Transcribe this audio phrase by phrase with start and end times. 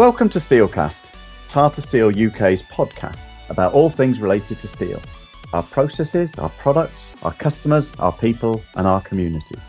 [0.00, 1.12] Welcome to Steelcast,
[1.50, 3.18] Tata Steel UK's podcast
[3.50, 4.98] about all things related to steel
[5.52, 9.60] our processes, our products, our customers, our people, and our communities.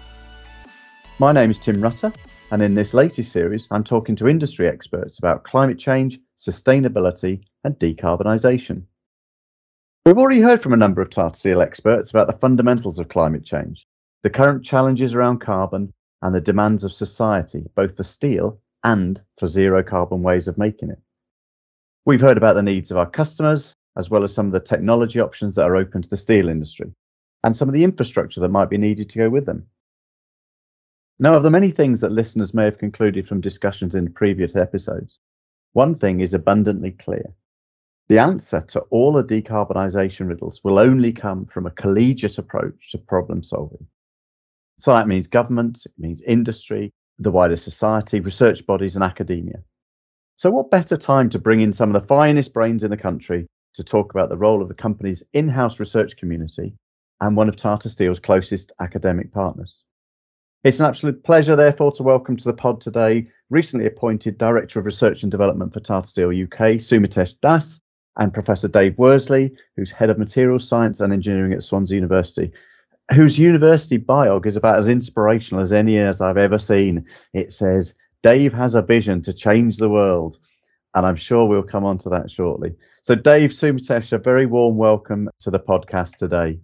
[1.19, 2.13] My name is Tim Rutter,
[2.51, 7.77] and in this latest series, I'm talking to industry experts about climate change, sustainability, and
[7.77, 8.83] decarbonisation.
[10.05, 13.43] We've already heard from a number of Tata Steel experts about the fundamentals of climate
[13.43, 13.85] change,
[14.23, 19.47] the current challenges around carbon, and the demands of society, both for steel and for
[19.47, 20.99] zero carbon ways of making it.
[22.05, 25.19] We've heard about the needs of our customers, as well as some of the technology
[25.19, 26.91] options that are open to the steel industry,
[27.43, 29.67] and some of the infrastructure that might be needed to go with them.
[31.19, 35.19] Now, of the many things that listeners may have concluded from discussions in previous episodes,
[35.73, 37.33] one thing is abundantly clear.
[38.09, 42.97] The answer to all the decarbonisation riddles will only come from a collegiate approach to
[42.97, 43.85] problem solving.
[44.79, 49.63] So that means government, it means industry, the wider society, research bodies, and academia.
[50.37, 53.47] So, what better time to bring in some of the finest brains in the country
[53.75, 56.73] to talk about the role of the company's in house research community
[57.21, 59.83] and one of Tata Steel's closest academic partners?
[60.63, 64.85] It's an absolute pleasure, therefore, to welcome to the pod today recently appointed Director of
[64.85, 67.79] Research and Development for Tata Steel UK, Sumitesh Das,
[68.17, 72.51] and Professor Dave Worsley, who's Head of Materials Science and Engineering at Swansea University
[73.13, 77.05] whose university biog is about as inspirational as any as I've ever seen.
[77.33, 77.93] It says,
[78.23, 80.37] Dave has a vision to change the world.
[80.93, 82.73] And I'm sure we'll come on to that shortly.
[83.01, 86.59] So, Dave Sumitesh, a very warm welcome to the podcast today.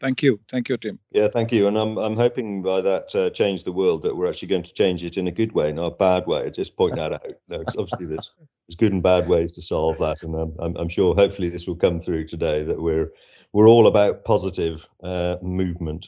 [0.00, 0.40] Thank you.
[0.50, 0.98] Thank you, Tim.
[1.10, 1.66] Yeah, thank you.
[1.68, 4.72] And I'm, I'm hoping by that uh, change the world that we're actually going to
[4.74, 6.50] change it in a good way, not a bad way.
[6.50, 7.26] Just point that out.
[7.48, 8.30] No, obviously, there's,
[8.68, 10.22] there's good and bad ways to solve that.
[10.22, 13.12] And I'm, I'm, I'm sure hopefully this will come through today that we're
[13.52, 16.06] we're all about positive uh, movement.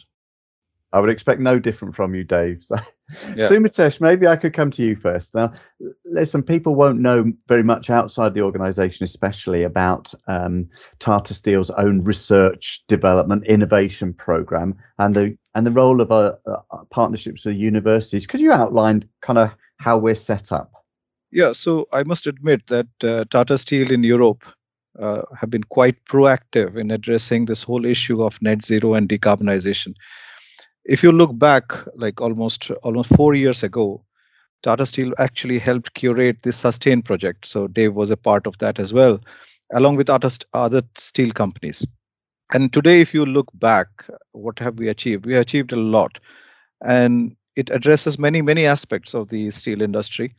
[0.93, 2.59] I would expect no different from you, Dave.
[2.63, 2.77] So,
[3.37, 3.49] yeah.
[3.49, 5.35] Sumitesh, maybe I could come to you first.
[5.35, 5.53] Now,
[6.05, 10.69] listen, people won't know very much outside the organisation, especially about um,
[10.99, 16.57] Tata Steel's own research, development, innovation program, and the and the role of our, uh,
[16.71, 18.27] uh, partnerships with universities.
[18.27, 20.73] Could you outline kind of how we're set up?
[21.31, 24.45] Yeah, so I must admit that uh, Tata Steel in Europe
[25.01, 29.95] uh, have been quite proactive in addressing this whole issue of net zero and decarbonization.
[30.85, 34.05] If you look back, like almost almost four years ago,
[34.63, 37.47] Tata Steel actually helped curate the Sustain project.
[37.47, 39.21] So Dave was a part of that as well,
[39.73, 41.85] along with other, other steel companies.
[42.53, 43.89] And today, if you look back,
[44.33, 45.27] what have we achieved?
[45.27, 46.19] We achieved a lot,
[46.83, 50.35] and it addresses many many aspects of the steel industry,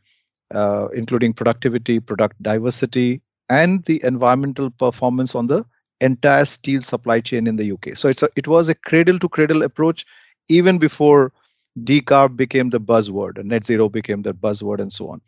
[0.54, 5.64] uh, including productivity, product diversity, and the environmental performance on the
[6.00, 7.94] entire steel supply chain in the UK.
[7.96, 10.06] So it's a, it was a cradle to cradle approach
[10.48, 11.32] even before
[11.84, 15.22] decarb became the buzzword and net zero became the buzzword and so on.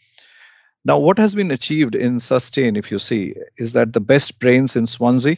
[0.85, 4.77] Now, what has been achieved in Sustain, if you see, is that the best brains
[4.77, 5.37] in Swansea,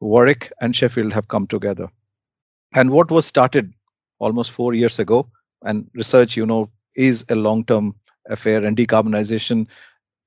[0.00, 1.88] Warwick, and Sheffield have come together.
[2.74, 3.72] And what was started
[4.20, 5.28] almost four years ago,
[5.64, 7.94] and research, you know, is a long term
[8.28, 9.66] affair, and decarbonization,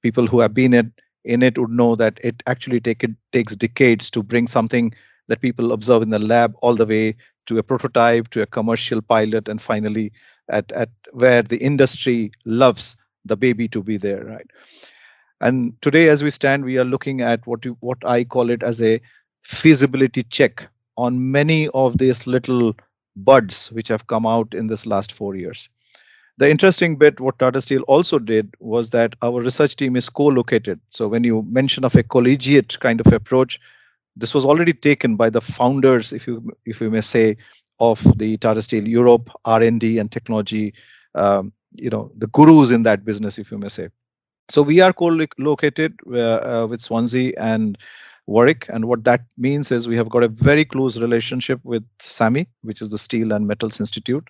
[0.04, 0.94] people who have been in
[1.24, 4.94] in it would know that it actually take it takes decades to bring something
[5.28, 7.16] that people observe in the lab all the way
[7.48, 10.12] to a prototype to a commercial pilot and finally
[10.50, 12.96] at, at where the industry loves
[13.26, 14.48] the baby to be there right?
[15.42, 18.64] And today as we stand we are looking at what you, what i call it
[18.64, 19.02] as a
[19.44, 20.68] feasibility check
[20.98, 22.76] on many of these little
[23.16, 25.70] buds which have come out in this last 4 years
[26.38, 30.80] the interesting bit, what Tata Steel also did was that our research team is co-located.
[30.90, 33.60] So when you mention of a collegiate kind of approach,
[34.16, 37.38] this was already taken by the founders, if you if you may say,
[37.80, 40.74] of the Tata Steel Europe R&D and technology,
[41.16, 43.90] um, you know, the gurus in that business, if you may say.
[44.50, 47.78] So we are co-located uh, uh, with Swansea and
[48.28, 52.48] Warwick, and what that means is we have got a very close relationship with SAMI,
[52.62, 54.28] which is the Steel and Metals Institute,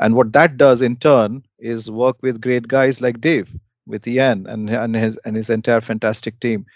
[0.00, 3.50] and what that does in turn is work with great guys like Dave,
[3.86, 6.66] with Ian and, and his and his entire fantastic team.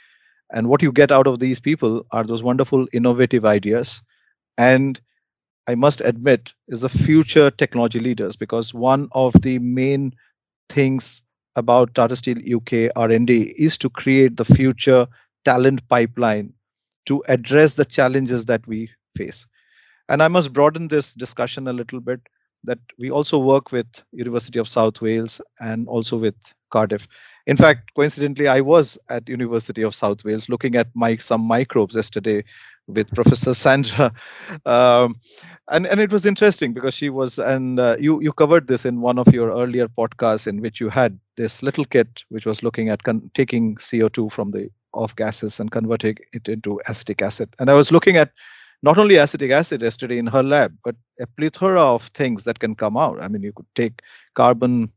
[0.52, 4.02] And what you get out of these people are those wonderful innovative ideas.
[4.58, 5.00] And
[5.68, 10.14] I must admit, is the future technology leaders because one of the main
[10.68, 11.22] things
[11.56, 15.06] about Tata Steel UK R&D is to create the future
[15.44, 16.52] talent pipeline
[17.06, 19.46] to address the challenges that we face.
[20.08, 22.20] And I must broaden this discussion a little bit
[22.64, 26.34] that we also work with University of South Wales and also with
[26.70, 27.06] Cardiff.
[27.46, 31.94] In fact, coincidentally, I was at University of South Wales looking at my, some microbes
[31.94, 32.44] yesterday,
[32.86, 34.12] with Professor Sandra.
[34.66, 35.16] Um,
[35.68, 39.00] and and it was interesting because she was and uh, you you covered this in
[39.00, 42.90] one of your earlier podcasts in which you had this little kit which was looking
[42.90, 47.48] at con- taking CO2 from the off gases and converting it into acetic acid.
[47.58, 48.30] And I was looking at
[48.84, 52.74] not only acetic acid yesterday in her lab, but a plethora of things that can
[52.74, 53.22] come out.
[53.22, 54.02] I mean, you could take
[54.34, 54.92] carbon,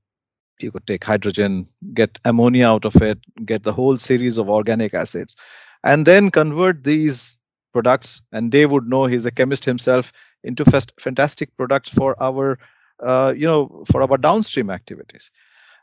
[0.59, 4.93] you could take hydrogen, get ammonia out of it, get the whole series of organic
[4.93, 5.35] acids,
[5.83, 7.37] and then convert these
[7.73, 8.21] products.
[8.33, 10.11] And Dave would know he's a chemist himself
[10.43, 12.59] into fast, fantastic products for our,
[13.05, 15.31] uh, you know, for our downstream activities.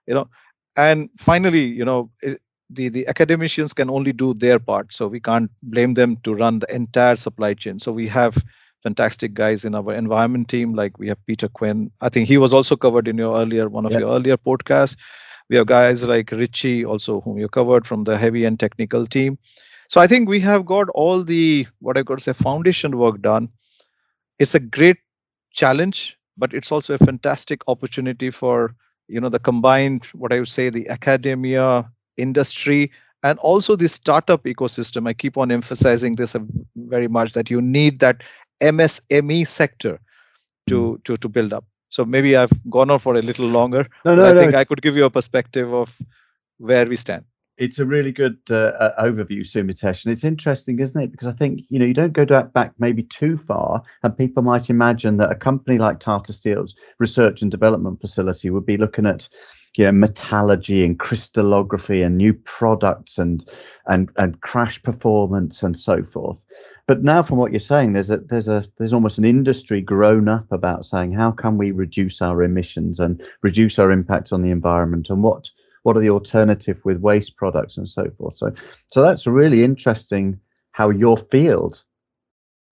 [0.07, 0.29] You know,
[0.77, 5.21] and finally, you know, it, the the academicians can only do their part so we
[5.21, 7.79] can't blame them to run the entire supply chain.
[7.79, 8.37] So we have
[8.83, 11.91] fantastic guys in our environment team like we have peter quinn.
[12.01, 13.99] I think he was also covered in your earlier one of yeah.
[13.99, 14.97] your earlier podcasts.
[15.49, 19.39] We have guys like richie also whom you covered from the heavy and technical team.
[19.89, 23.49] So i think we have got all the what i could say foundation work done.
[24.39, 24.99] It's a great
[25.53, 28.75] challenge but it's also a fantastic opportunity for
[29.09, 32.91] you know the combined what i would say the academia industry
[33.23, 35.09] and also the startup ecosystem.
[35.09, 36.37] I keep on emphasizing this
[36.77, 38.23] very much that you need that
[38.63, 39.99] MSME sector
[40.69, 40.97] to hmm.
[41.05, 41.65] to to build up.
[41.89, 43.89] So maybe I've gone on for a little longer.
[44.05, 45.97] No, no, I no, think I could give you a perspective of
[46.59, 47.25] where we stand.
[47.57, 51.13] It's a really good uh, uh, overview, Sumitesh, and it's interesting, isn't it?
[51.13, 54.71] Because I think you know you don't go back maybe too far, and people might
[54.71, 59.29] imagine that a company like Tata Steel's research and development facility would be looking at
[59.77, 63.49] you know, metallurgy and crystallography and new products and
[63.87, 66.39] and and crash performance and so forth.
[66.87, 70.29] But now, from what you're saying, there's a there's a there's almost an industry grown
[70.29, 74.51] up about saying how can we reduce our emissions and reduce our impact on the
[74.51, 75.51] environment and what
[75.83, 78.37] what are the alternative with waste products and so forth.
[78.37, 78.53] So
[78.93, 80.39] so that's really interesting
[80.73, 81.83] how your field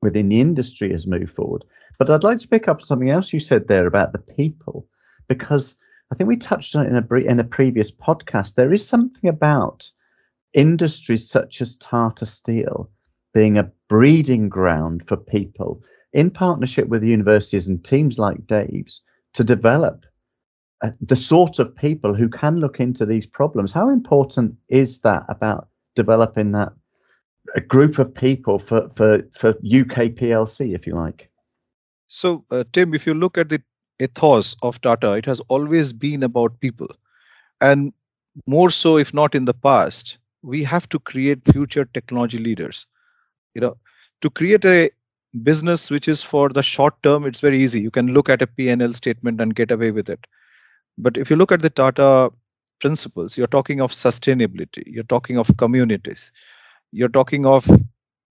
[0.03, 1.65] within the industry has moved forward.
[1.99, 4.87] But I'd like to pick up something else you said there about the people
[5.29, 5.77] because
[6.13, 8.55] I think we touched on it in a in a previous podcast.
[8.55, 9.91] There is something about
[10.53, 12.91] industries such as Tata Steel
[13.33, 15.83] being a breeding ground for people
[16.13, 19.01] in partnership with universities and teams like Dave's
[19.33, 20.05] to develop
[20.83, 23.73] uh, the sort of people who can look into these problems.
[23.73, 26.75] How important is that about developing that
[27.55, 31.31] a group of people for for for UK PLC, if you like?
[32.09, 33.63] So, uh, Tim, if you look at the
[34.03, 35.13] ethos of Tata.
[35.13, 36.89] It has always been about people.
[37.61, 37.93] And
[38.47, 42.87] more so, if not in the past, we have to create future technology leaders.
[43.55, 43.77] You know,
[44.23, 44.91] to create a
[45.43, 47.81] business which is for the short term, it's very easy.
[47.81, 50.27] You can look at a P&L statement and get away with it.
[50.99, 52.33] But if you look at the Tata
[52.81, 56.33] principles, you're talking of sustainability, you're talking of communities,
[56.91, 57.69] you're talking of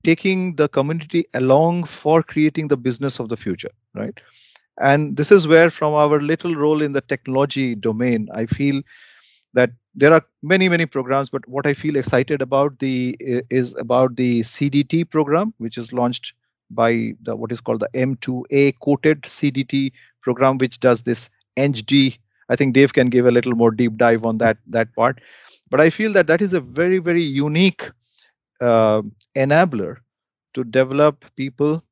[0.03, 4.19] taking the community along for creating the business of the future, right?
[4.79, 8.81] And this is where, from our little role in the technology domain, I feel
[9.53, 13.17] that there are many many programs but what i feel excited about the
[13.49, 16.33] is about the cdt program which is launched
[16.69, 19.91] by the what is called the m2a COATED cdt
[20.21, 22.17] program which does this engd
[22.49, 25.19] i think dave can give a little more deep dive on that that part.
[25.69, 27.89] But i feel that that is a very very unique
[28.61, 29.01] uh,
[29.35, 29.97] enabler
[30.53, 31.83] to develop people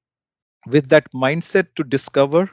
[0.68, 2.50] with that mindset to discover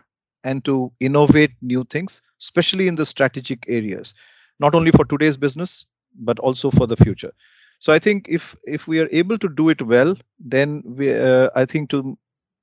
[0.46, 4.14] and to innovate new things, especially in the strategic areas,
[4.60, 5.86] not only for today's business,
[6.20, 7.32] but also for the future.
[7.80, 11.50] So I think if if we are able to do it well, then we, uh,
[11.56, 12.16] I think to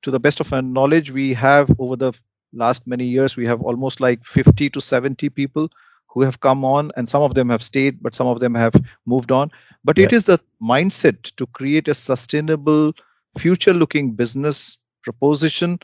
[0.04, 2.13] to the best of our knowledge, we have over the
[2.54, 5.70] last many years, we have almost like 50 to 70 people
[6.13, 8.74] who have come on, and some of them have stayed, but some of them have
[9.06, 9.52] moved on.
[9.84, 10.06] But yeah.
[10.06, 12.94] it is the mindset to create a sustainable,
[13.38, 15.80] future-looking business proposition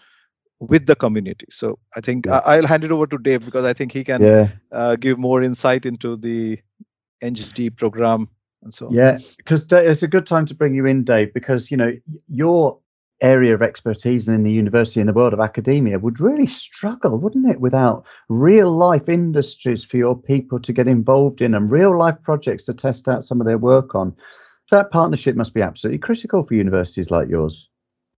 [0.59, 1.47] with the community.
[1.49, 2.41] So I think yeah.
[2.45, 4.49] I'll hand it over to Dave because I think he can yeah.
[4.71, 6.59] uh, give more insight into the
[7.23, 8.29] EngD program
[8.63, 8.93] and so on.
[8.93, 11.93] Yeah, because it's a good time to bring you in, Dave, because you know
[12.27, 12.77] your
[13.21, 17.17] area of expertise and in the university in the world of academia would really struggle,
[17.17, 21.97] wouldn't it, without real life industries for your people to get involved in and real
[21.97, 24.15] life projects to test out some of their work on.
[24.71, 27.67] That partnership must be absolutely critical for universities like yours.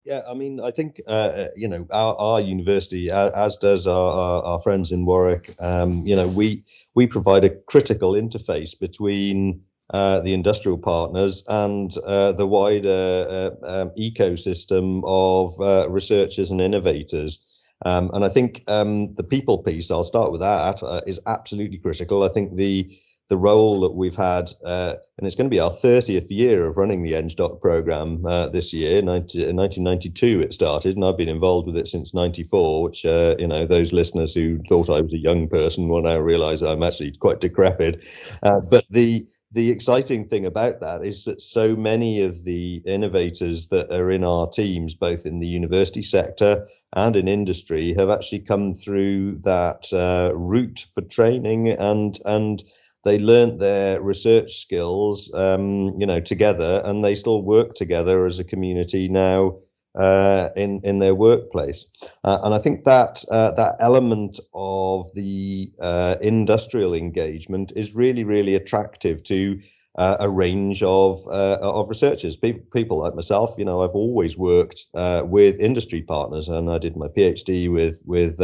[0.04, 4.12] Yeah, I mean, I think uh, uh, you know our, our university, as, does our,
[4.12, 5.54] our, our, friends in Warwick.
[5.60, 6.64] Um, you know, we
[6.96, 13.82] we provide a critical interface between uh, the industrial partners and uh, the wider uh,
[13.82, 17.40] um, ecosystem of researchers and innovators.
[17.86, 22.24] Um, and I think um, the people piece, I'll start with that, is absolutely critical.
[22.24, 22.90] I think the
[23.32, 26.76] the role that we've had, uh, and it's going to be our 30th year of
[26.76, 29.02] running the ENGDOC program uh, this year.
[29.02, 32.84] 19, 1992 it started, and I've been involved with it since 94.
[32.84, 36.20] Which uh, you know, those listeners who thought I was a young person will now
[36.20, 38.04] realise I'm actually quite decrepit.
[38.44, 43.68] Uh, but the the exciting thing about that is that so many of the innovators
[43.68, 48.40] that are in our teams, both in the university sector and in industry, have actually
[48.40, 52.62] come through that uh, route for training and and
[53.04, 58.40] they learnt their research skills, um, you know, together, and they still work together as
[58.40, 59.58] a community now
[59.96, 61.88] uh, in in their workplace.
[62.24, 68.24] Uh, and I think that uh, that element of the uh, industrial engagement is really
[68.24, 69.60] really attractive to.
[69.98, 73.54] Uh, a range of uh, of researchers, people, people like myself.
[73.58, 74.86] You know, I've always worked
[75.26, 78.40] with industry partners, and I did my PhD with with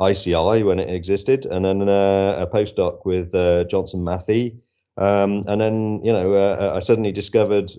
[0.00, 3.32] ICI when it existed, and then a postdoc with
[3.68, 4.56] Johnson Matthey,
[4.96, 6.34] um, and then you know
[6.74, 7.70] I suddenly discovered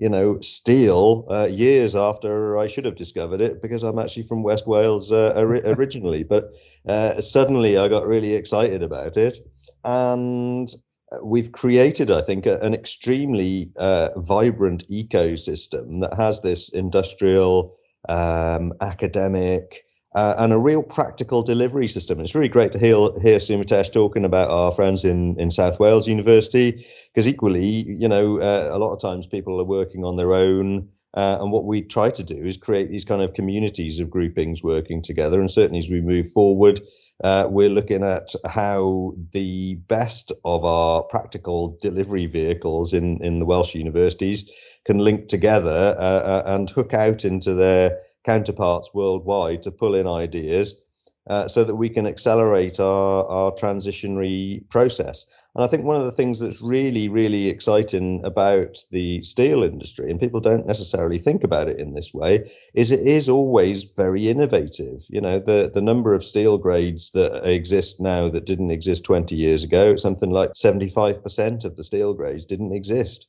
[0.00, 4.42] you know, steel uh, years after I should have discovered it because I'm actually from
[4.42, 6.22] West Wales uh, originally.
[6.22, 6.54] But
[6.88, 9.38] uh, suddenly I got really excited about it.
[9.84, 10.74] And
[11.22, 17.76] we've created, I think, a, an extremely uh, vibrant ecosystem that has this industrial,
[18.08, 22.20] um, academic, uh, and a real practical delivery system.
[22.20, 26.08] It's really great to hear, hear Sumitesh talking about our friends in, in South Wales
[26.08, 30.32] University, because equally, you know, uh, a lot of times people are working on their
[30.32, 30.88] own.
[31.14, 34.62] Uh, and what we try to do is create these kind of communities of groupings
[34.62, 35.40] working together.
[35.40, 36.80] And certainly as we move forward,
[37.24, 43.44] uh, we're looking at how the best of our practical delivery vehicles in, in the
[43.44, 44.50] Welsh universities
[44.84, 50.06] can link together uh, uh, and hook out into their counterparts worldwide to pull in
[50.06, 50.80] ideas
[51.28, 55.26] uh, so that we can accelerate our, our transitionary process.
[55.54, 60.10] And I think one of the things that's really, really exciting about the steel industry,
[60.10, 64.28] and people don't necessarily think about it in this way, is it is always very
[64.28, 65.04] innovative.
[65.08, 69.34] You know, the, the number of steel grades that exist now that didn't exist 20
[69.34, 73.26] years ago, something like 75% of the steel grades didn't exist.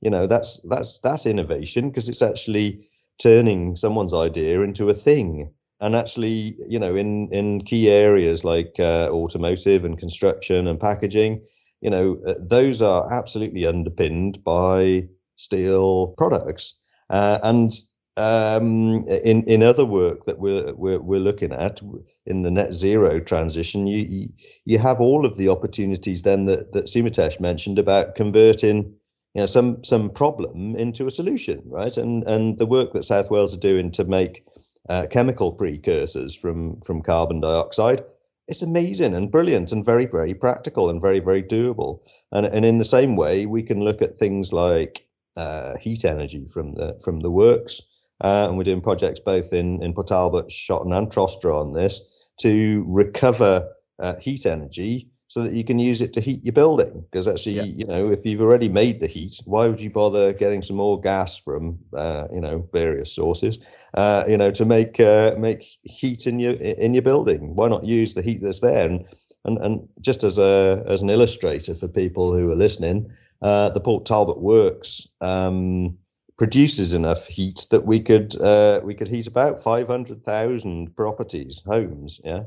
[0.00, 5.52] You know, that's that's that's innovation because it's actually turning someone's idea into a thing.
[5.80, 11.42] And actually you know in in key areas like uh, automotive and construction and packaging
[11.80, 16.78] you know uh, those are absolutely underpinned by steel products.
[17.10, 17.72] Uh, and
[18.16, 21.80] um, in in other work that we're, we're we're looking at
[22.26, 24.28] in the net zero transition you
[24.64, 28.94] you have all of the opportunities then that that Sumitesh mentioned about converting
[29.34, 31.96] you know some some problem into a solution right?
[31.96, 34.44] And and the work that south wales are doing to make
[34.88, 38.02] uh, chemical precursors from from carbon dioxide
[38.48, 42.00] it's amazing and brilliant and very very practical and very very doable.
[42.32, 46.46] And and in the same way we can look at things like uh, heat energy
[46.52, 47.80] from the from the works.
[48.20, 52.02] Uh, and we're doing projects both in in Port Talbot, Shotton and Trostre on this
[52.40, 53.68] to recover
[54.00, 57.04] uh, heat energy so that you can use it to heat your building.
[57.10, 57.62] Because actually, yeah.
[57.62, 61.00] you know, if you've already made the heat, why would you bother getting some more
[61.00, 63.58] gas from, uh, you know, various sources,
[63.94, 67.54] uh, you know, to make uh, make heat in your in your building?
[67.56, 68.86] Why not use the heat that's there?
[68.86, 69.04] And
[69.44, 73.10] and and just as a as an illustrator for people who are listening,
[73.42, 75.08] uh, the Port Talbot Works.
[75.20, 75.98] Um,
[76.36, 82.42] produces enough heat that we could uh, we could heat about 500,000 properties homes yeah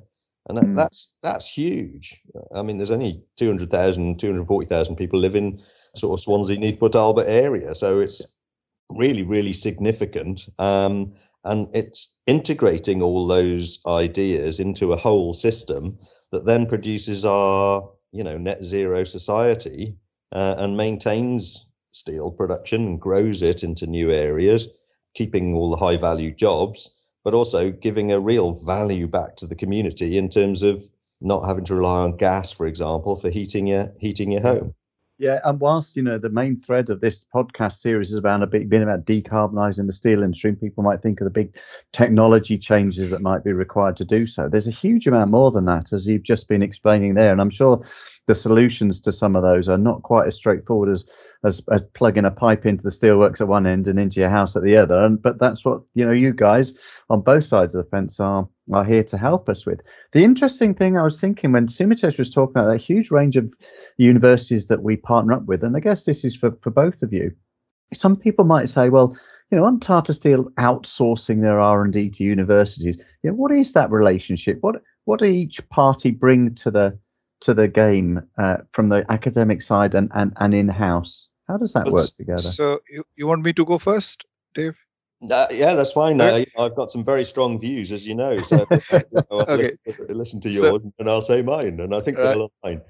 [0.48, 0.76] and that, mm.
[0.76, 2.22] that's that's huge.
[2.54, 5.60] I mean, there's only 200,000, 240,000 people live in
[5.96, 8.26] sort of Swansea, Neath Talbot area, so it's
[8.90, 10.48] really, really significant.
[10.60, 11.14] Um,
[11.44, 15.98] and it's integrating all those ideas into a whole system
[16.32, 19.96] that then produces our, you know, net zero society
[20.34, 24.68] uh, and maintains steel production and grows it into new areas,
[25.14, 26.97] keeping all the high value jobs
[27.28, 30.82] but also giving a real value back to the community in terms of
[31.20, 34.74] not having to rely on gas, for example, for heating your heating your home.
[35.18, 38.48] Yeah, and whilst you know the main thread of this podcast series is about a
[38.48, 41.54] bit been about decarbonising the steel industry, and people might think of the big
[41.92, 44.48] technology changes that might be required to do so.
[44.48, 47.50] There's a huge amount more than that, as you've just been explaining there, and I'm
[47.50, 47.86] sure
[48.28, 51.04] the solutions to some of those are not quite as straightforward as
[51.44, 54.56] as, as plugging a pipe into the steelworks at one end and into your house
[54.56, 55.04] at the other.
[55.04, 56.74] And but that's what you know you guys
[57.10, 59.82] on both sides of the fence are are here to help us with.
[60.14, 63.52] The interesting thing I was thinking when Sumitesh was talking about that huge range of
[63.98, 67.14] universities that we partner up with, and I guess this is for, for both of
[67.14, 67.32] you.
[67.94, 69.18] Some people might say, well,
[69.50, 73.52] you know, on Tata Steel outsourcing their R and D to universities, you know, what
[73.52, 74.58] is that relationship?
[74.62, 77.00] What what do each party bring to the
[77.42, 81.27] to the game uh, from the academic side and, and, and in house?
[81.48, 82.42] How does that work together?
[82.42, 84.78] So you, you want me to go first, Dave?
[85.32, 86.22] Uh, yeah, that's fine.
[86.22, 88.38] Uh, I've got some very strong views, as you know.
[88.44, 89.72] So uh, you know, okay.
[89.86, 92.26] listen, listen, to yours, so, and I'll say mine, and I think right.
[92.26, 92.82] they'll align.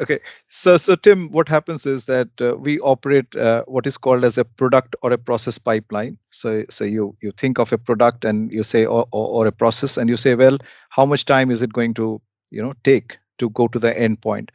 [0.00, 4.24] Okay, so so Tim, what happens is that uh, we operate uh, what is called
[4.24, 6.18] as a product or a process pipeline.
[6.30, 9.52] So so you you think of a product and you say or, or, or a
[9.52, 10.58] process, and you say, well,
[10.90, 14.20] how much time is it going to you know take to go to the end
[14.20, 14.50] point?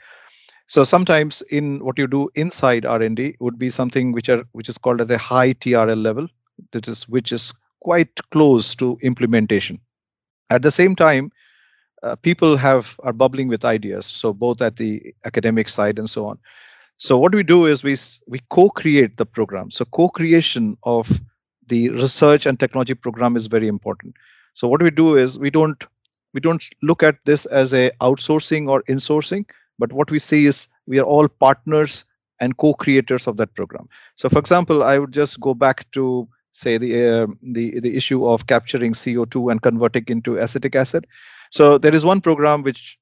[0.68, 4.78] So sometimes in what you do inside R&D would be something which are which is
[4.78, 6.28] called at a high TRL level,
[6.72, 9.80] that is which is quite close to implementation.
[10.50, 11.32] At the same time,
[12.04, 16.26] uh, people have are bubbling with ideas so both at the academic side and so
[16.28, 16.38] on.
[16.98, 17.98] So what we do is we
[18.28, 19.72] we co-create the program.
[19.72, 21.10] So co-creation of
[21.68, 24.16] the research and technology program is very important.
[24.54, 25.82] So what we do is we don't
[26.34, 29.46] we don't look at this as a outsourcing or insourcing
[29.78, 32.06] but what we see is we are all partners
[32.40, 36.78] and co-creators of that program so for example i would just go back to say
[36.78, 41.06] the uh, the the issue of capturing co2 and converting into acetic acid
[41.52, 42.98] so there is one program which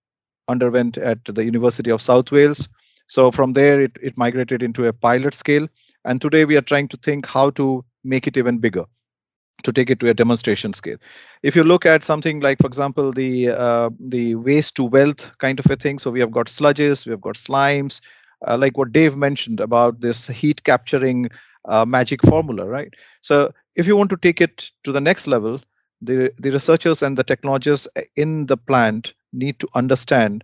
[0.47, 2.67] underwent at the University of South Wales.
[3.07, 5.67] So from there, it, it migrated into a pilot scale.
[6.05, 8.85] And today we are trying to think how to make it even bigger
[9.63, 10.97] to take it to a demonstration scale.
[11.41, 15.59] If you look at something like, for example, the uh, the waste to wealth kind
[15.59, 18.01] of a thing, so we have got sludges, we have got slimes,
[18.47, 21.29] uh, like what Dave mentioned about this heat capturing
[21.67, 22.93] uh, magic formula, right?
[23.21, 25.61] So if you want to take it to the next level,
[26.01, 30.43] the, the researchers and the technologists in the plant need to understand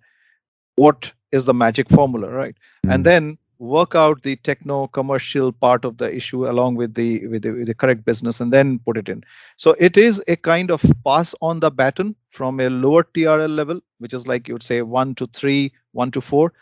[0.75, 2.55] what is the magic formula, right?
[2.85, 2.93] Mm.
[2.93, 3.03] And hmm.
[3.03, 7.51] then work out the techno commercial part of the issue along with the, with the
[7.51, 9.23] with the correct business and then put it in.
[9.57, 13.81] So it is a kind of pass on the baton from a lower trl level
[13.99, 16.53] which is like you would say 1 to 3 1 to 4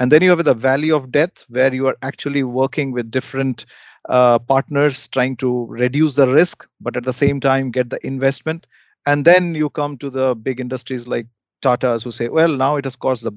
[0.00, 3.66] and then you have the valley of death where you are actually working with different
[4.08, 8.66] uh, partners trying to reduce the risk, but at the same time get the investment.
[9.06, 11.26] And then you come to the big industries like
[11.62, 13.32] Tata's who say, well, now it has caused the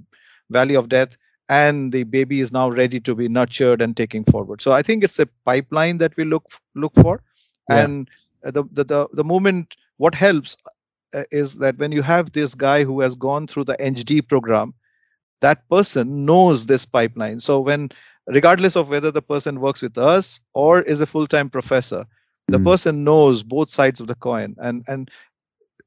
[0.50, 1.18] valley of death
[1.50, 4.62] and the baby is now ready to be nurtured and taking forward.
[4.62, 7.22] So I think it's a pipeline that we look look for.
[7.70, 7.84] Yeah.
[7.84, 8.10] And
[8.44, 10.56] the, the, the, the moment, what helps
[11.14, 14.74] uh, is that when you have this guy who has gone through the EngD program,
[15.42, 17.40] that person knows this pipeline.
[17.40, 17.90] So when
[18.30, 22.06] regardless of whether the person works with us or is a full-time professor
[22.48, 22.64] the mm.
[22.64, 25.10] person knows both sides of the coin and and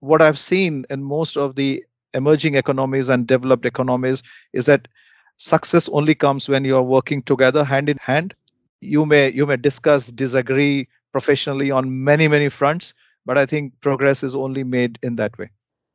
[0.01, 1.83] what i've seen in most of the
[2.15, 4.89] emerging economies and developed economies is that
[5.37, 8.35] success only comes when you're working together hand in hand
[8.81, 12.95] you may you may discuss disagree professionally on many many fronts
[13.27, 15.51] but i think progress is only made in that way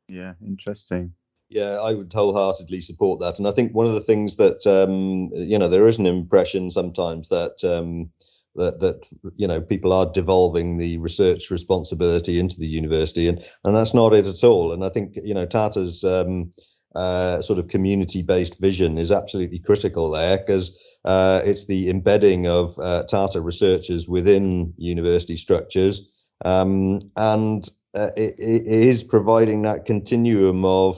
[0.08, 1.12] yeah interesting
[1.50, 3.38] yeah, I would wholeheartedly support that.
[3.38, 6.70] And I think one of the things that um, you know there is an impression
[6.70, 8.10] sometimes that um,
[8.56, 13.74] that that you know people are devolving the research responsibility into the university, and and
[13.74, 14.72] that's not it at all.
[14.72, 16.50] And I think you know Tata's um,
[16.94, 22.78] uh, sort of community-based vision is absolutely critical there because uh, it's the embedding of
[22.78, 26.08] uh, Tata researchers within university structures,
[26.44, 30.96] um, and uh, it, it is providing that continuum of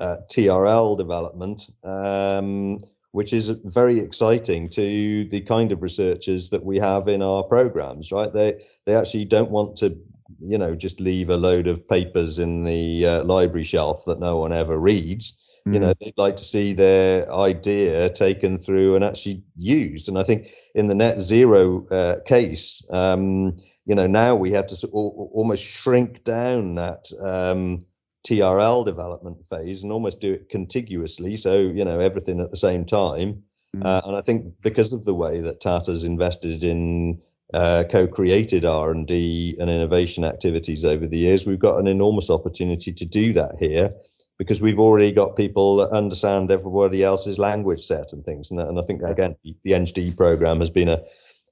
[0.00, 2.78] uh, TRL development, um,
[3.12, 8.10] which is very exciting to the kind of researchers that we have in our programs.
[8.10, 8.32] Right?
[8.32, 9.96] They they actually don't want to,
[10.40, 14.36] you know, just leave a load of papers in the uh, library shelf that no
[14.36, 15.38] one ever reads.
[15.66, 15.74] Mm.
[15.74, 20.08] You know, they'd like to see their idea taken through and actually used.
[20.08, 24.66] And I think in the net zero uh, case, um, you know, now we have
[24.68, 27.10] to sort almost shrink down that.
[27.20, 27.84] Um,
[28.26, 31.36] TRL development phase and almost do it contiguously.
[31.36, 33.42] So, you know, everything at the same time.
[33.76, 33.86] Mm.
[33.86, 37.20] Uh, and I think because of the way that Tata's invested in
[37.54, 43.04] uh, co-created R&D and innovation activities over the years, we've got an enormous opportunity to
[43.04, 43.92] do that here
[44.38, 48.50] because we've already got people that understand everybody else's language set and things.
[48.50, 51.02] And, and I think again, the EngD program has been a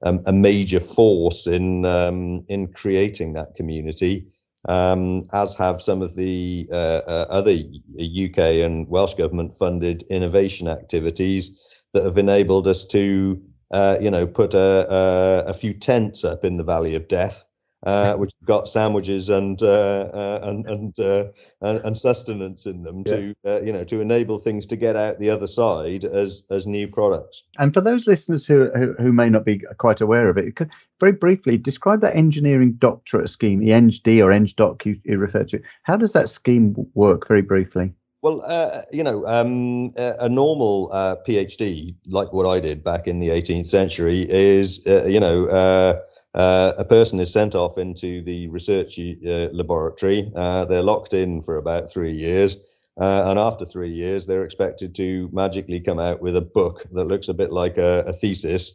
[0.02, 4.28] um, a major force in um, in creating that community
[4.68, 10.68] um, as have some of the uh, uh, other UK and Welsh government funded innovation
[10.68, 11.58] activities
[11.94, 16.44] that have enabled us to, uh, you know, put a, a, a, few tents up
[16.44, 17.44] in the Valley of Death
[17.84, 21.24] uh, which have got sandwiches and uh, uh, and and, uh,
[21.60, 23.16] and, and sustenance in them yeah.
[23.16, 26.66] to uh, you know to enable things to get out the other side as as
[26.66, 27.44] new products.
[27.58, 30.70] And for those listeners who who, who may not be quite aware of it, could
[31.00, 35.60] very briefly describe that engineering doctorate scheme, the EngD or EngDoc you, you refer to.
[35.84, 37.28] How does that scheme work?
[37.28, 37.92] Very briefly.
[38.20, 43.20] Well, uh, you know, um, a, normal uh, PhD, like what I did back in
[43.20, 46.00] the 18th century, is, uh, you know, uh,
[46.34, 50.32] uh, a person is sent off into the research uh, laboratory.
[50.34, 52.56] they're locked in for about three years.
[52.96, 57.28] and after three years, they're expected to magically come out with a book that looks
[57.28, 58.72] a bit like a, a thesis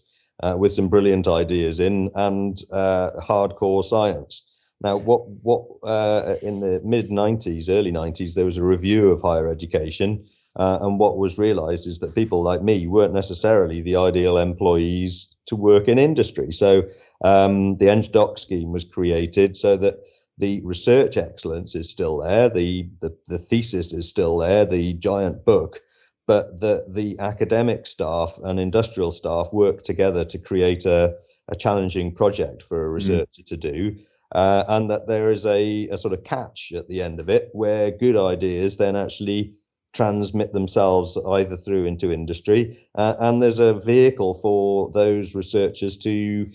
[0.56, 4.52] with some brilliant ideas in and hardcore science.
[4.83, 9.21] Now, what what uh, in the mid '90s, early '90s, there was a review of
[9.21, 10.25] higher education,
[10.57, 15.33] uh, and what was realised is that people like me weren't necessarily the ideal employees
[15.45, 16.51] to work in industry.
[16.51, 16.83] So
[17.23, 19.99] um, the Eng Doc scheme was created so that
[20.37, 25.45] the research excellence is still there, the, the the thesis is still there, the giant
[25.45, 25.79] book,
[26.27, 31.15] but the the academic staff and industrial staff work together to create a
[31.49, 32.93] a challenging project for a mm.
[32.93, 33.45] researcher mm.
[33.45, 33.95] to do
[34.33, 37.49] uh, and that there is a, a sort of catch at the end of it
[37.53, 39.53] where good ideas then actually
[39.93, 46.47] transmit themselves either through into industry uh, and there's a vehicle for those researchers to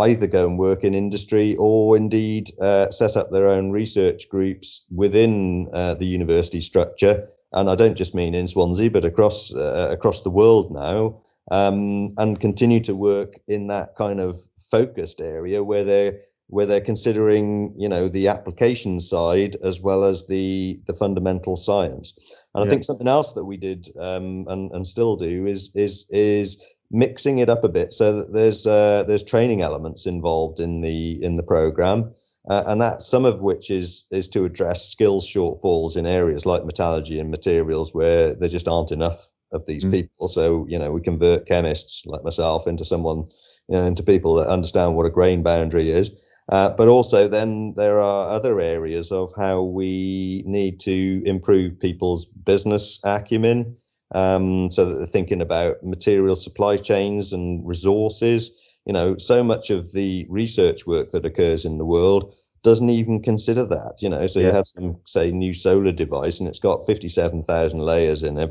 [0.00, 4.84] either go and work in industry or indeed uh, set up their own research groups
[4.90, 7.28] within uh, the university structure.
[7.52, 12.14] And I don't just mean in Swansea but across uh, across the world now um,
[12.16, 14.40] and continue to work in that kind of
[14.70, 20.26] focused area where they're where they're considering, you know, the application side as well as
[20.26, 22.14] the the fundamental science.
[22.54, 22.66] And yeah.
[22.66, 26.62] I think something else that we did um, and and still do is is is
[26.90, 31.22] mixing it up a bit so that there's uh, there's training elements involved in the
[31.24, 32.12] in the program.
[32.50, 36.64] Uh, and that some of which is is to address skills shortfalls in areas like
[36.64, 39.92] metallurgy and materials where there just aren't enough of these mm.
[39.92, 40.28] people.
[40.28, 43.28] So you know we convert chemists like myself into someone
[43.68, 46.10] you know into people that understand what a grain boundary is.
[46.48, 52.26] Uh, but also, then there are other areas of how we need to improve people's
[52.26, 53.76] business acumen
[54.14, 58.58] um, so that they're thinking about material supply chains and resources.
[58.86, 63.22] You know, so much of the research work that occurs in the world doesn't even
[63.22, 63.94] consider that.
[64.00, 64.48] You know, so yeah.
[64.48, 68.50] you have some say new solar device and it's got fifty-seven thousand layers in it,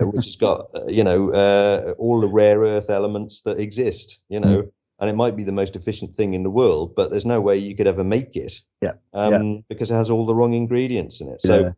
[0.00, 4.20] which has got uh, you know uh, all the rare earth elements that exist.
[4.28, 4.62] You know.
[4.64, 7.40] Mm and it might be the most efficient thing in the world, but there's no
[7.40, 8.60] way you could ever make it.
[8.80, 8.92] Yeah.
[9.12, 9.60] Um, yeah.
[9.68, 11.42] Because it has all the wrong ingredients in it.
[11.42, 11.70] So yeah.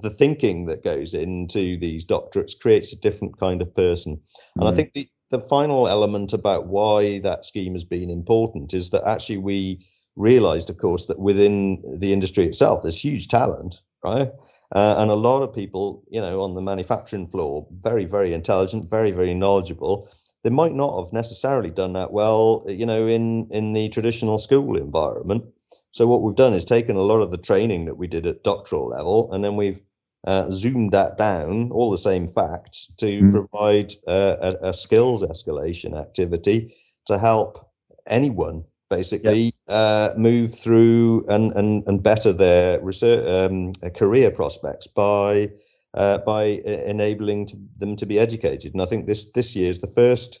[0.00, 4.20] the thinking that goes into these doctorates creates a different kind of person.
[4.56, 4.72] And mm.
[4.72, 9.06] I think the, the final element about why that scheme has been important is that
[9.06, 9.84] actually we
[10.16, 14.30] realized, of course, that within the industry itself, there's huge talent, right?
[14.72, 18.88] Uh, and a lot of people, you know, on the manufacturing floor, very, very intelligent,
[18.88, 20.08] very, very knowledgeable,
[20.42, 24.76] they might not have necessarily done that well, you know, in in the traditional school
[24.76, 25.44] environment.
[25.92, 28.44] So what we've done is taken a lot of the training that we did at
[28.44, 29.80] doctoral level, and then we've
[30.26, 33.32] uh, zoomed that down, all the same facts, to mm.
[33.32, 36.74] provide uh, a, a, skills escalation activity
[37.06, 37.70] to help
[38.06, 39.58] anyone basically yes.
[39.68, 45.48] uh, move through and, and, and better their research um, career prospects by
[45.94, 48.72] uh, by enabling to, them to be educated.
[48.72, 50.40] And I think this this year is the first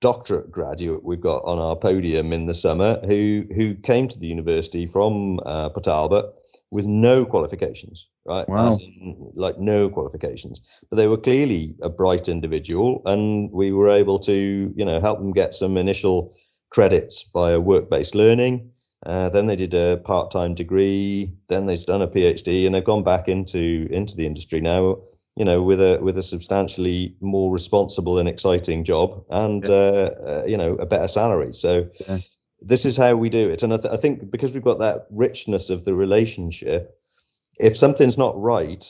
[0.00, 4.26] doctorate graduate we've got on our podium in the summer who who came to the
[4.26, 6.26] university from uh, Port Talbot
[6.70, 8.48] with no qualifications, right?
[8.48, 8.76] Wow.
[9.00, 14.18] In, like no qualifications, but they were clearly a bright individual, and we were able
[14.20, 16.34] to you know help them get some initial
[16.70, 18.72] credits via work-based learning
[19.04, 21.32] uh, then they did a part-time degree.
[21.48, 24.98] Then they've done a PhD, and they've gone back into into the industry now.
[25.36, 29.74] You know, with a with a substantially more responsible and exciting job, and yeah.
[29.74, 31.52] uh, uh, you know, a better salary.
[31.52, 31.88] So.
[32.08, 32.18] Yeah.
[32.64, 35.08] This is how we do it, and I, th- I think because we've got that
[35.10, 36.96] richness of the relationship,
[37.58, 38.84] if something's not right,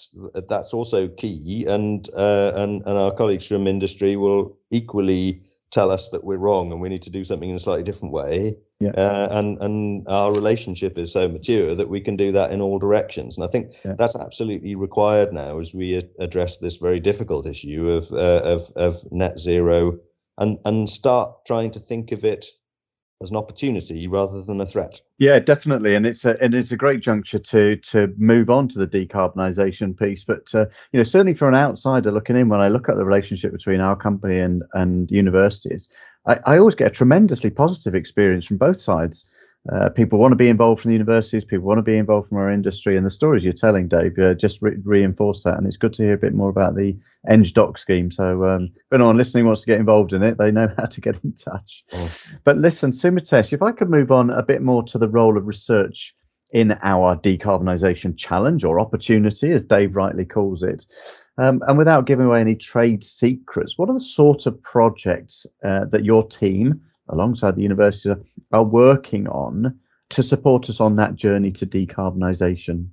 [0.49, 1.65] that's also key.
[1.67, 6.71] And uh, and and our colleagues from industry will equally tell us that we're wrong
[6.71, 8.57] and we need to do something in a slightly different way.
[8.79, 8.91] Yeah.
[8.91, 12.79] Uh, and and our relationship is so mature that we can do that in all
[12.79, 13.37] directions.
[13.37, 13.95] And I think yeah.
[13.99, 19.11] that's absolutely required now as we address this very difficult issue of uh, of of
[19.11, 19.99] net zero
[20.39, 22.47] and and start trying to think of it
[23.23, 25.01] as an opportunity rather than a threat.
[25.19, 28.79] Yeah, definitely, and it's a and it's a great juncture to to move on to
[28.79, 30.25] the decarbonisation piece.
[30.25, 33.05] But uh, you know, certainly for an outsider looking in, when I look at the
[33.05, 35.89] relationship between our company and and universities,
[36.27, 39.25] I, I always get a tremendously positive experience from both sides.
[39.71, 42.39] Uh, people want to be involved from the universities, people want to be involved from
[42.39, 45.57] our industry, and the stories you're telling, Dave, uh, just re- reinforce that.
[45.57, 46.97] And it's good to hear a bit more about the
[47.29, 48.11] Eng Doc scheme.
[48.11, 51.01] So um, if anyone listening wants to get involved in it, they know how to
[51.01, 51.85] get in touch.
[51.93, 52.11] Oh.
[52.43, 55.47] But listen, Sumitesh, if I could move on a bit more to the role of
[55.47, 56.15] research
[56.53, 60.85] in our decarbonisation challenge or opportunity, as Dave rightly calls it.
[61.39, 65.87] Um, and without giving away any trade secrets, what are the sort of projects uh,
[65.87, 68.13] that your team, alongside the university,
[68.53, 69.79] are working on
[70.11, 72.89] to support us on that journey to decarbonisation?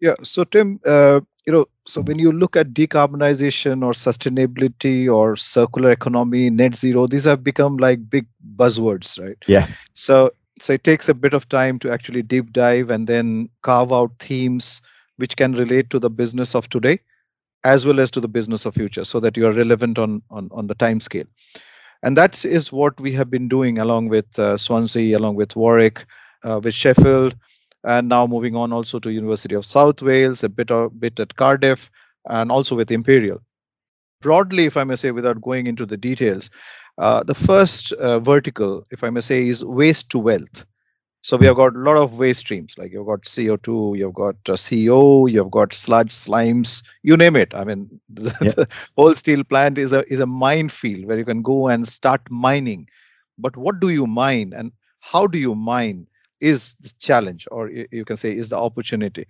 [0.00, 5.34] Yeah, so Tim, uh, you know, so when you look at decarbonization or sustainability or
[5.34, 9.38] circular economy, net zero, these have become like big buzzwords, right?
[9.46, 9.66] Yeah.
[9.94, 13.92] So so it takes a bit of time to actually deep dive and then carve
[13.92, 14.82] out themes
[15.16, 17.00] which can relate to the business of today
[17.64, 20.48] as well as to the business of future so that you are relevant on on,
[20.52, 21.26] on the time scale
[22.02, 26.06] and that is what we have been doing along with uh, swansea along with warwick
[26.44, 27.34] uh, with sheffield
[27.84, 31.34] and now moving on also to university of south wales a bit of bit at
[31.36, 31.90] cardiff
[32.28, 33.40] and also with imperial.
[34.20, 36.50] Broadly if i may say without going into the details
[36.98, 40.64] uh, the first uh, vertical if i may say is waste to wealth
[41.28, 44.36] so we have got a lot of waste streams, like you've got CO2, you've got
[44.48, 47.52] uh, CO, you've got sludge, slimes, you name it.
[47.54, 48.52] I mean, the, yeah.
[48.52, 52.22] the, whole steel plant is a is a minefield where you can go and start
[52.30, 52.88] mining.
[53.36, 56.06] But what do you mine and how do you mine
[56.40, 59.26] is the challenge, or you can say is the opportunity.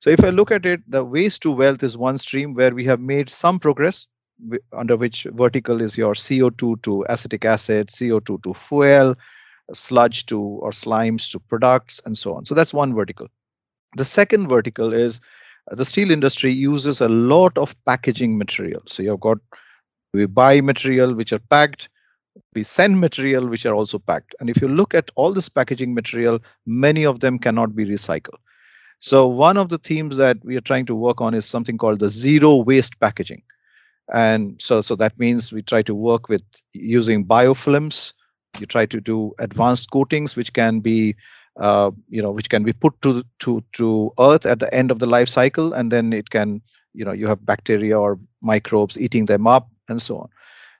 [0.00, 2.86] So if I look at it, the waste to wealth is one stream where we
[2.86, 4.06] have made some progress
[4.72, 9.16] under which vertical is your CO2 to acetic acid, CO2 to fuel,
[9.72, 12.44] sludge to or slimes to products and so on.
[12.44, 13.28] So that's one vertical.
[13.96, 15.20] The second vertical is
[15.70, 18.82] uh, the steel industry uses a lot of packaging material.
[18.86, 19.38] So you've got
[20.14, 21.88] we buy material which are packed,
[22.54, 24.34] we send material which are also packed.
[24.40, 28.38] And if you look at all this packaging material, many of them cannot be recycled.
[28.98, 32.00] So one of the themes that we are trying to work on is something called
[32.00, 33.42] the zero waste packaging.
[34.12, 38.12] And so so that means we try to work with using biofilms
[38.58, 41.14] you try to do advanced coatings which can be
[41.60, 44.98] uh, you know which can be put to to to earth at the end of
[44.98, 46.60] the life cycle and then it can
[46.94, 50.28] you know you have bacteria or microbes eating them up and so on.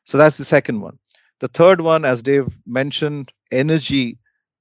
[0.04, 0.98] So that's the second one.
[1.40, 4.18] The third one as dave mentioned energy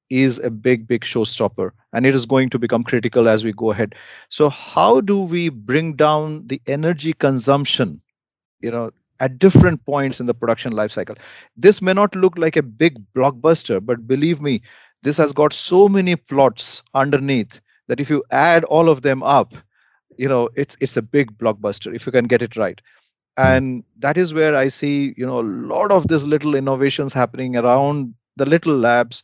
[0.09, 3.71] is a big big showstopper and it is going to become critical as we go
[3.71, 3.95] ahead.
[4.29, 8.01] So how do we bring down the energy consumption?
[8.61, 8.91] You know
[9.21, 11.15] at different points in the production life cycle.
[11.57, 14.61] This may not look like a big blockbuster, but believe me,
[15.03, 19.53] this has got so many plots underneath that if you add all of them up,
[20.17, 22.81] you know, it's it's a big blockbuster if you can get it right.
[23.37, 27.57] And that is where I see, you know, a lot of these little innovations happening
[27.57, 29.23] around the little labs.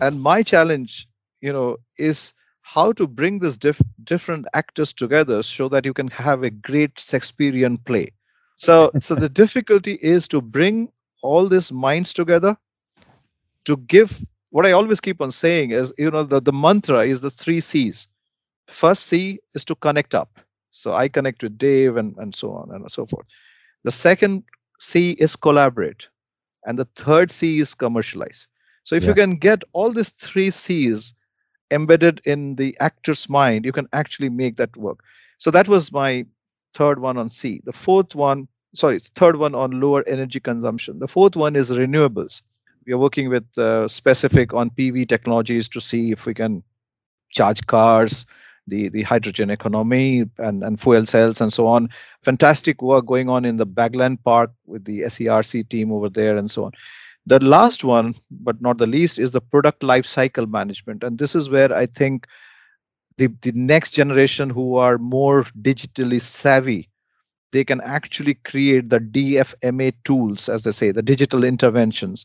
[0.00, 1.08] And my challenge,
[1.40, 6.08] you know, is how to bring these diff- different actors together so that you can
[6.08, 8.12] have a great Shakespearean play
[8.58, 10.90] so so the difficulty is to bring
[11.22, 12.56] all these minds together
[13.64, 17.20] to give what i always keep on saying is you know the, the mantra is
[17.20, 18.08] the three c's.
[18.68, 20.40] First c is to connect up.
[20.70, 23.26] So i connect with dave and, and so on and so forth.
[23.84, 24.42] The second
[24.80, 26.08] c is collaborate.
[26.66, 28.48] And the third c is commercialize.
[28.84, 29.10] So if yeah.
[29.10, 31.14] you can get all these three c's
[31.70, 34.98] embedded in the actor's mind you can actually make that work.
[35.38, 36.26] So that was my
[36.74, 37.60] third one on C.
[37.64, 40.98] The fourth one, sorry, third one on lower energy consumption.
[40.98, 42.42] The fourth one is renewables.
[42.86, 46.62] We are working with uh, specific on PV technologies to see if we can
[47.30, 48.24] charge cars,
[48.66, 51.88] the, the hydrogen economy and, and fuel cells and so on.
[52.22, 56.50] Fantastic work going on in the Baglan Park with the SERC team over there and
[56.50, 56.72] so on.
[57.26, 61.04] The last one, but not the least, is the product life cycle management.
[61.04, 62.26] And this is where I think
[63.18, 66.88] the, the next generation who are more digitally savvy
[67.52, 72.24] they can actually create the dfma tools as they say the digital interventions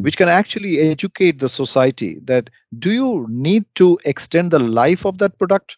[0.00, 5.18] which can actually educate the society that do you need to extend the life of
[5.18, 5.76] that product?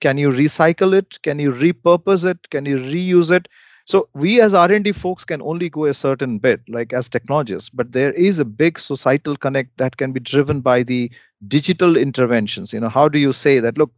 [0.00, 1.20] Can you recycle it?
[1.22, 2.50] Can you repurpose it?
[2.50, 3.48] Can you reuse it
[3.86, 7.92] so we as r&d folks can only go a certain bit like as technologists but
[7.92, 11.10] there is a big societal connect that can be driven by the
[11.48, 12.72] digital interventions.
[12.72, 13.92] You know how do you say that look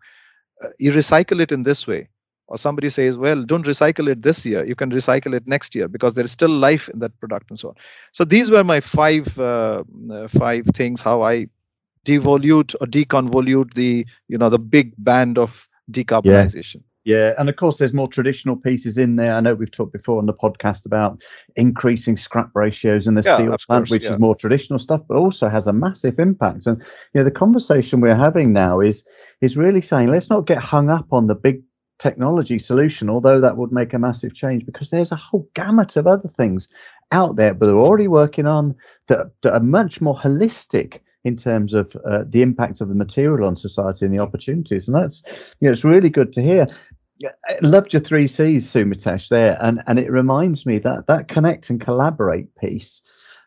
[0.64, 2.09] uh, you recycle it in this way
[2.48, 5.88] or somebody says well don't recycle it this year you can recycle it next year
[5.88, 7.74] because there is still life in that product and so on.
[8.12, 11.46] So these were my five uh, uh five things how i
[12.07, 16.77] devolute or deconvolute the you know the big band of decarbonization.
[16.77, 16.88] yeah.
[17.09, 19.35] Yeah, and of course, there's more traditional pieces in there.
[19.35, 21.18] I know we've talked before on the podcast about
[21.57, 24.12] increasing scrap ratios in the yeah, steel plant, course, which yeah.
[24.12, 26.66] is more traditional stuff, but also has a massive impact.
[26.66, 26.77] And
[27.14, 29.07] you know, the conversation we're having now is
[29.40, 31.62] is really saying let's not get hung up on the big
[31.99, 36.07] technology solution, although that would make a massive change, because there's a whole gamut of
[36.07, 36.68] other things
[37.11, 38.75] out there, but they're already working on
[39.07, 43.47] that, that are much more holistic in terms of uh, the impact of the material
[43.47, 44.88] on society and the opportunities.
[44.88, 45.23] And that's,
[45.61, 46.66] you know, it's really good to hear.
[47.62, 51.81] Loved your three C's, Sumitesh, there, and and it reminds me that that connect and
[51.81, 53.02] collaborate piece,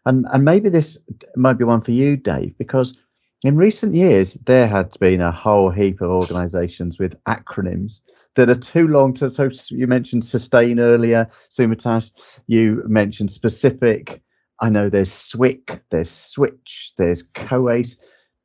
[0.06, 0.98] and and maybe this
[1.36, 2.98] might be one for you, Dave, because
[3.44, 8.02] in recent years there had been a whole heap of organisations with acronyms
[8.36, 9.32] that are too long to.
[9.32, 12.12] So you mentioned sustain earlier, Sumitesh.
[12.48, 14.22] You mentioned specific.
[14.60, 17.98] I know there's SWIC, there's Switch, there's COACE.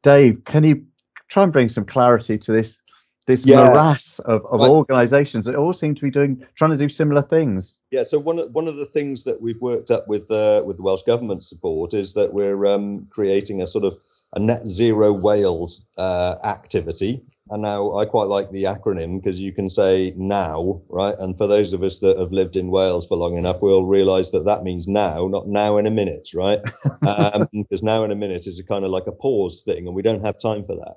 [0.02, 0.84] Dave, can you
[1.28, 2.80] try and bring some clarity to this
[3.26, 3.56] this yeah.
[3.56, 7.78] morass of, of organizations that all seem to be doing trying to do similar things.
[7.90, 10.76] Yeah so one of one of the things that we've worked up with uh, with
[10.78, 13.98] the welsh government support is that we're um, creating a sort of
[14.32, 17.22] a net zero wales uh, activity.
[17.48, 21.14] And now i quite like the acronym because you can say now right?
[21.18, 24.32] And for those of us that have lived in wales for long enough we'll realize
[24.32, 26.58] that that means now not now in a minute right?
[26.62, 29.94] Because um, now in a minute is a kind of like a pause thing and
[29.94, 30.96] we don't have time for that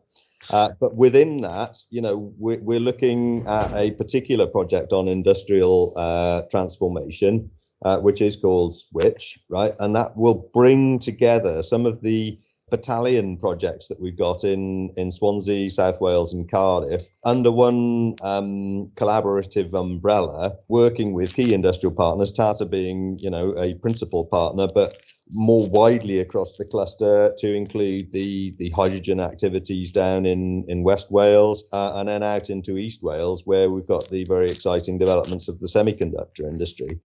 [0.51, 5.93] uh, but within that, you know, we're, we're, looking at a particular project on industrial
[5.95, 7.49] uh, transformation,
[7.83, 9.73] uh, which is called Switch, right?
[9.79, 15.11] And that will bring together some of the battalion projects that we've got in in
[15.11, 22.31] Swansea, South Wales, and Cardiff under one um, collaborative umbrella, working with key industrial partners.
[22.31, 24.93] Tata being, you know, a principal partner, but
[25.31, 31.11] more widely across the cluster to include the the hydrogen activities down in in West
[31.11, 35.47] Wales uh, and then out into East Wales, where we've got the very exciting developments
[35.47, 36.99] of the semiconductor industry.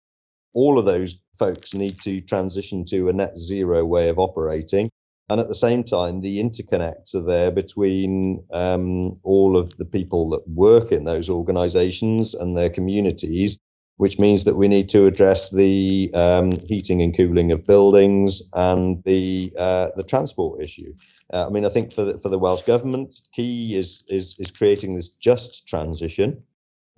[0.54, 4.90] All of those folks need to transition to a net zero way of operating.
[5.28, 10.28] And at the same time, the interconnects are there between um, all of the people
[10.30, 13.58] that work in those organizations and their communities
[13.96, 19.02] which means that we need to address the um, heating and cooling of buildings and
[19.04, 20.92] the uh, the transport issue.
[21.32, 24.50] Uh, I mean, I think for the, for the Welsh government, key is is is
[24.50, 26.42] creating this just transition,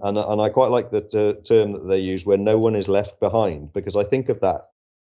[0.01, 2.89] and and I quite like the uh, term that they use where no one is
[2.89, 4.63] left behind because I think of that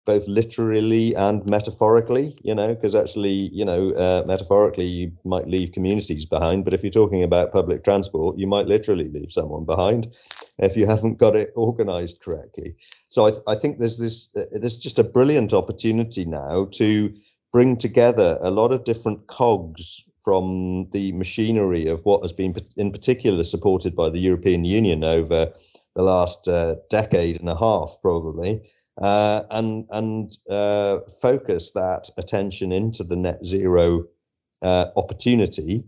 [0.06, 5.72] both literally and metaphorically, you know, because actually, you know, uh, metaphorically, you might leave
[5.72, 10.08] communities behind, but if you're talking about public transport, you might literally leave someone behind
[10.58, 12.76] if you haven't got it organized correctly.
[13.08, 17.14] So I, th- I think there's this, uh, there's just a brilliant opportunity now to
[17.52, 22.90] bring together a lot of different cogs from the machinery of what has been, in
[22.90, 25.52] particular, supported by the European Union over
[25.94, 28.60] the last uh, decade and a half, probably
[29.00, 34.04] uh, and and uh, focus that attention into the net zero
[34.62, 35.84] uh, opportunity,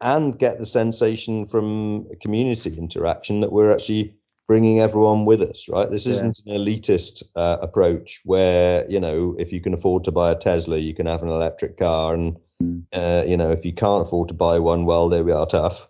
[0.00, 4.14] and get the sensation from community interaction that we're actually
[4.46, 5.68] bringing everyone with us.
[5.68, 10.12] Right, this isn't an elitist uh, approach where you know if you can afford to
[10.12, 12.84] buy a Tesla, you can have an electric car, and mm.
[12.92, 15.88] uh, you know if you can't afford to buy one, well, there we are, tough.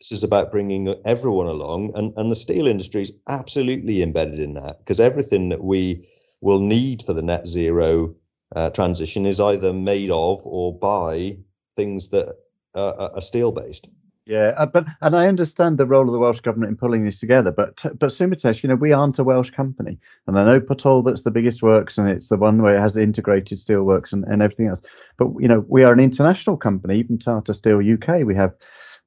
[0.00, 4.54] This is about bringing everyone along, and, and the steel industry is absolutely embedded in
[4.54, 6.08] that because everything that we
[6.40, 8.14] will need for the net zero
[8.56, 11.36] uh, transition is either made of or by
[11.76, 12.34] things that
[12.74, 13.88] are steel based.
[14.26, 17.18] Yeah, uh, but and I understand the role of the Welsh government in pulling this
[17.18, 20.78] together, but but Sumitesh, you know, we aren't a Welsh company, and I know Port
[20.78, 24.40] Talbot's the biggest works, and it's the one where it has integrated steelworks and, and
[24.40, 24.80] everything else.
[25.16, 28.24] But you know, we are an international company, even Tata Steel UK.
[28.24, 28.54] We have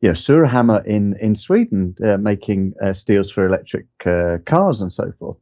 [0.04, 5.13] you know, in in Sweden uh, making uh, steels for electric uh, cars and so
[5.18, 5.38] forth.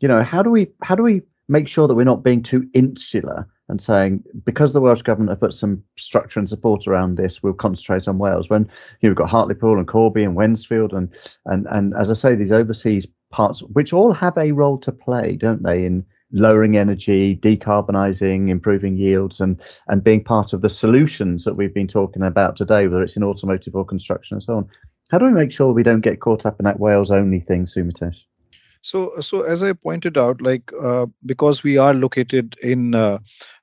[0.00, 2.68] You know, how do we how do we make sure that we're not being too
[2.72, 7.42] insular and saying because the Welsh government have put some structure and support around this,
[7.42, 8.48] we'll concentrate on Wales.
[8.48, 8.62] When
[9.00, 11.08] you know, we've got Hartlepool and Corby and Wednesfield and
[11.46, 15.34] and and as I say, these overseas parts, which all have a role to play,
[15.34, 21.44] don't they, in lowering energy, decarbonising, improving yields, and and being part of the solutions
[21.44, 24.68] that we've been talking about today, whether it's in automotive or construction and so on.
[25.10, 27.66] How do we make sure we don't get caught up in that Wales only thing,
[27.66, 28.24] Sumitesh?
[28.82, 33.18] So, so as I pointed out, like uh, because we are located in uh,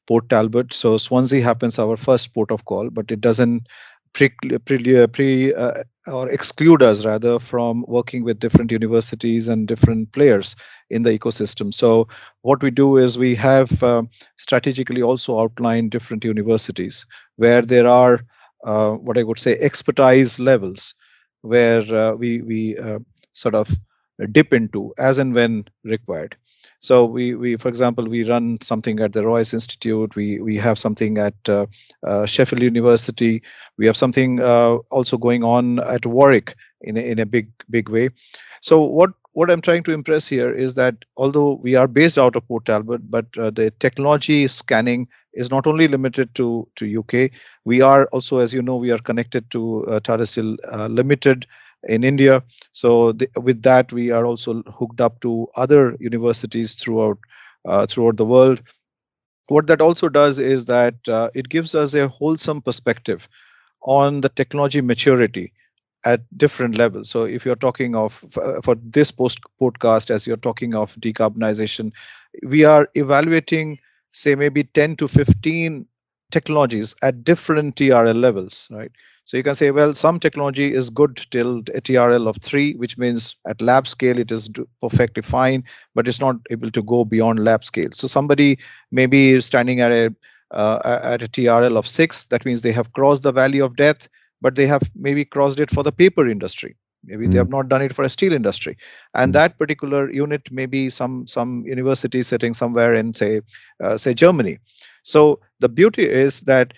[0.07, 3.67] Port Talbot, so Swansea happens our first port of call, but it doesn't
[4.13, 4.29] pre,
[4.65, 10.55] pre, pre uh, or exclude us rather from working with different universities and different players
[10.89, 11.73] in the ecosystem.
[11.73, 12.07] So
[12.41, 14.03] what we do is we have uh,
[14.37, 17.05] strategically also outlined different universities
[17.37, 18.21] where there are
[18.65, 20.93] uh, what I would say expertise levels
[21.41, 22.99] where uh, we we uh,
[23.33, 23.69] sort of
[24.31, 26.35] dip into as and when required.
[26.83, 30.17] So we, we, for example, we run something at the Royce Institute.
[30.17, 31.65] We we have something at uh,
[32.05, 33.41] uh, Sheffield University.
[33.77, 37.87] We have something uh, also going on at Warwick in a, in a big big
[37.87, 38.09] way.
[38.61, 42.35] So what what I'm trying to impress here is that although we are based out
[42.35, 47.31] of Port Talbot, but uh, the technology scanning is not only limited to to UK.
[47.63, 51.47] We are also, as you know, we are connected to uh, uh, Limited
[51.87, 52.43] in India.
[52.71, 57.17] So the, with that, we are also hooked up to other universities throughout
[57.65, 58.61] uh, throughout the world.
[59.47, 63.27] What that also does is that uh, it gives us a wholesome perspective
[63.81, 65.53] on the technology maturity
[66.05, 67.09] at different levels.
[67.09, 68.13] So if you're talking of
[68.63, 71.91] for this post podcast, as you're talking of decarbonization,
[72.43, 73.79] we are evaluating
[74.11, 75.85] say maybe 10 to 15
[76.33, 78.91] technologies at different TRL levels, right?
[79.25, 82.97] So you can say, well, some technology is good till a TRL of three, which
[82.97, 84.49] means at lab scale it is
[84.81, 85.63] perfectly fine,
[85.95, 87.89] but it's not able to go beyond lab scale.
[87.93, 88.59] So somebody
[88.91, 90.13] maybe standing at a
[90.51, 94.07] uh, at a TRL of six, that means they have crossed the valley of death,
[94.39, 96.75] but they have maybe crossed it for the paper industry.
[97.05, 97.31] Maybe mm.
[97.31, 98.77] they have not done it for a steel industry,
[99.13, 99.33] and mm.
[99.33, 103.41] that particular unit may be some some university sitting somewhere in say
[103.83, 104.59] uh, say Germany.
[105.03, 106.73] So the beauty is that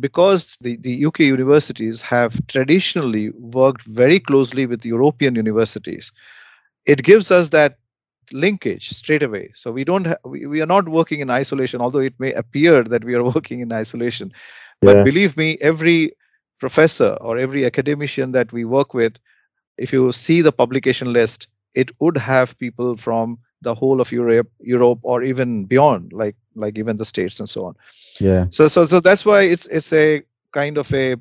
[0.00, 6.12] because the, the UK universities have traditionally worked very closely with European universities,
[6.84, 7.78] it gives us that
[8.32, 9.52] linkage straight away.
[9.54, 12.82] So we don't ha- we, we are not working in isolation, although it may appear
[12.92, 14.32] that we are working in isolation.
[14.82, 15.02] But yeah.
[15.02, 16.12] believe me, every
[16.60, 19.14] professor or every academician that we work with,
[19.76, 24.50] if you see the publication list, it would have people from the whole of Europe,
[24.60, 27.76] Europe, or even beyond, like like even the states and so on.
[28.20, 28.46] Yeah.
[28.50, 31.16] So so so that's why it's it's a kind of a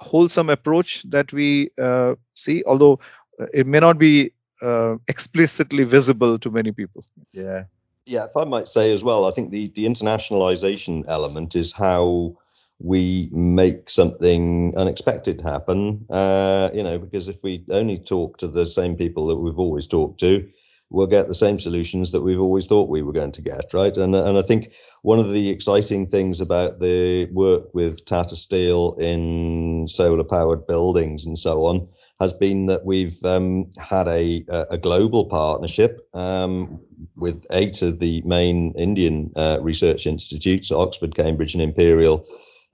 [0.00, 3.00] wholesome approach that we uh, see, although
[3.40, 7.04] uh, it may not be uh, explicitly visible to many people.
[7.32, 7.64] Yeah.
[8.06, 12.36] Yeah, if I might say as well, I think the the internationalization element is how
[12.78, 16.06] we make something unexpected happen.
[16.10, 19.86] Uh, you know, because if we only talk to the same people that we've always
[19.86, 20.48] talked to,
[20.90, 23.96] we'll get the same solutions that we've always thought we were going to get, right?
[23.96, 24.72] And and I think
[25.02, 31.26] one of the exciting things about the work with Tata Steel in solar powered buildings
[31.26, 31.88] and so on
[32.20, 36.80] has been that we've um, had a a global partnership um,
[37.16, 42.24] with eight of the main Indian uh, research institutes, Oxford, Cambridge, and Imperial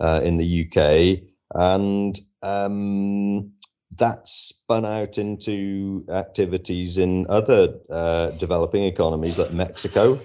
[0.01, 1.23] uh, in the UK,
[1.55, 3.53] and um,
[3.99, 10.19] that spun out into activities in other uh, developing economies like Mexico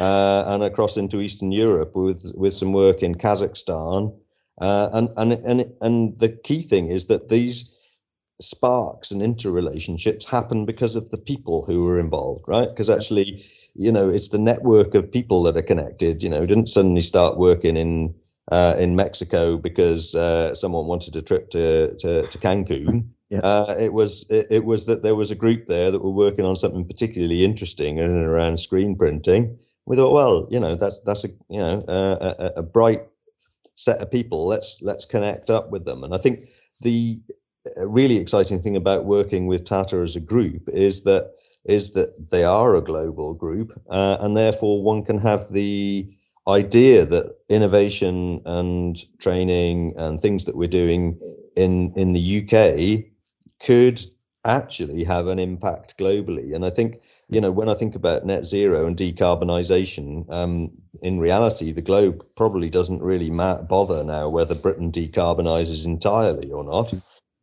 [0.00, 4.16] uh, and across into Eastern Europe with with some work in Kazakhstan.
[4.60, 7.76] Uh, and and and and the key thing is that these
[8.40, 12.68] sparks and interrelationships happen because of the people who are involved, right?
[12.68, 13.44] Because actually,
[13.74, 16.22] you know, it's the network of people that are connected.
[16.22, 18.14] You know, didn't suddenly start working in
[18.52, 23.08] uh, in Mexico because uh, someone wanted a trip to to, to Cancun.
[23.30, 23.38] Yeah.
[23.38, 26.44] Uh, it was it, it, was that there was a group there that were working
[26.44, 29.58] on something particularly interesting and around screen printing.
[29.86, 33.04] We thought, well, you know, that's that's a you know a, a bright
[33.74, 34.44] set of people.
[34.44, 36.04] Let's let's connect up with them.
[36.04, 36.40] And I think
[36.82, 37.22] the
[37.78, 41.32] really exciting thing about working with Tata as a group is that
[41.64, 46.12] is that they are a global group, uh, and therefore one can have the
[46.48, 51.18] idea that innovation and training and things that we're doing
[51.56, 53.04] in in the UK
[53.64, 54.00] could
[54.44, 56.54] actually have an impact globally.
[56.54, 61.20] And I think, you know, when I think about net zero and decarbonisation, um, in
[61.20, 66.92] reality, the globe probably doesn't really bother now whether Britain decarbonises entirely or not,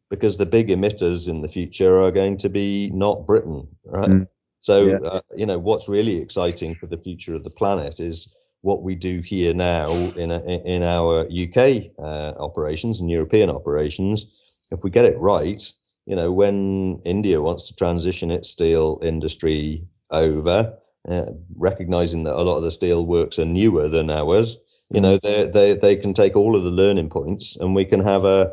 [0.10, 4.10] because the big emitters in the future are going to be not Britain, right?
[4.10, 4.28] Mm.
[4.60, 4.98] So, yeah.
[4.98, 8.96] uh, you know, what's really exciting for the future of the planet is what we
[8.96, 14.28] do here now in a, in our UK uh, operations and European operations.
[14.72, 15.62] If we get it right,
[16.06, 22.42] you know, when India wants to transition its steel industry over, uh, recognizing that a
[22.42, 24.58] lot of the steel works are newer than ours,
[24.92, 28.00] you know, they they they can take all of the learning points, and we can
[28.00, 28.52] have a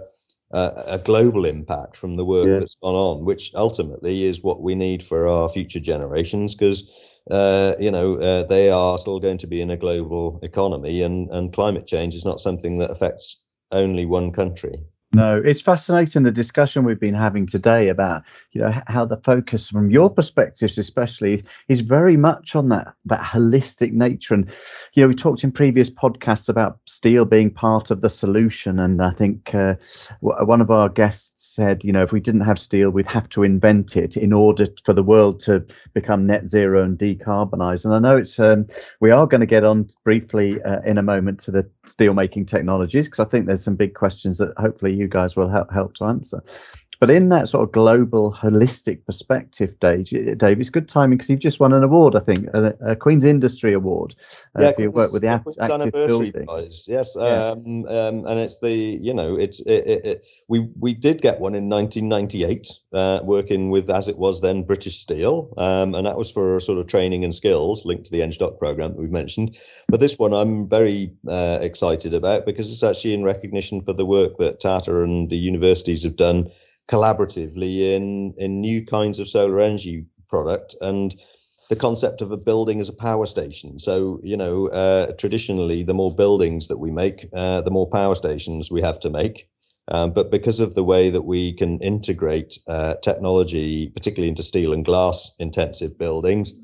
[0.52, 2.58] a, a global impact from the work yeah.
[2.58, 7.74] that's gone on, which ultimately is what we need for our future generations, because uh,
[7.78, 11.52] you know, uh, they are still going to be in a global economy, and, and
[11.52, 13.42] climate change is not something that affects
[13.72, 14.76] only one country.
[15.16, 19.66] No, it's fascinating the discussion we've been having today about you know how the focus
[19.66, 24.34] from your perspectives, especially, is very much on that that holistic nature.
[24.34, 24.46] And
[24.92, 29.00] you know, we talked in previous podcasts about steel being part of the solution, and
[29.00, 29.76] I think uh,
[30.20, 33.42] one of our guests said, you know, if we didn't have steel, we'd have to
[33.42, 35.64] invent it in order for the world to
[35.94, 37.86] become net zero and decarbonize.
[37.86, 38.66] And I know it's um,
[39.00, 42.46] we are going to get on briefly uh, in a moment to the steel making
[42.46, 45.94] technologies because I think there's some big questions that hopefully you guys will help help
[45.94, 46.42] to answer.
[47.00, 50.06] But in that sort of global, holistic perspective, Dave,
[50.38, 53.24] Dave it's good timing because you've just won an award, I think, a, a Queen's
[53.24, 54.14] Industry Award
[54.58, 56.88] uh, yeah, for your work with the Queen's Anniversary Prize.
[56.88, 57.50] Yes, yeah.
[57.50, 61.40] um, um, and it's the you know it's it, it, it, we we did get
[61.40, 66.16] one in 1998, uh, working with as it was then British Steel, um, and that
[66.16, 69.58] was for sort of training and skills linked to the ENGDOC program that we've mentioned.
[69.88, 74.06] But this one I'm very uh, excited about because it's actually in recognition for the
[74.06, 76.50] work that Tata and the universities have done
[76.88, 81.14] collaboratively in in new kinds of solar energy product and
[81.68, 83.78] the concept of a building as a power station.
[83.78, 88.14] So, you know, uh, traditionally, the more buildings that we make, uh, the more power
[88.14, 89.48] stations we have to make.
[89.88, 94.72] Um, but because of the way that we can integrate uh, technology, particularly into steel
[94.72, 96.54] and glass intensive buildings,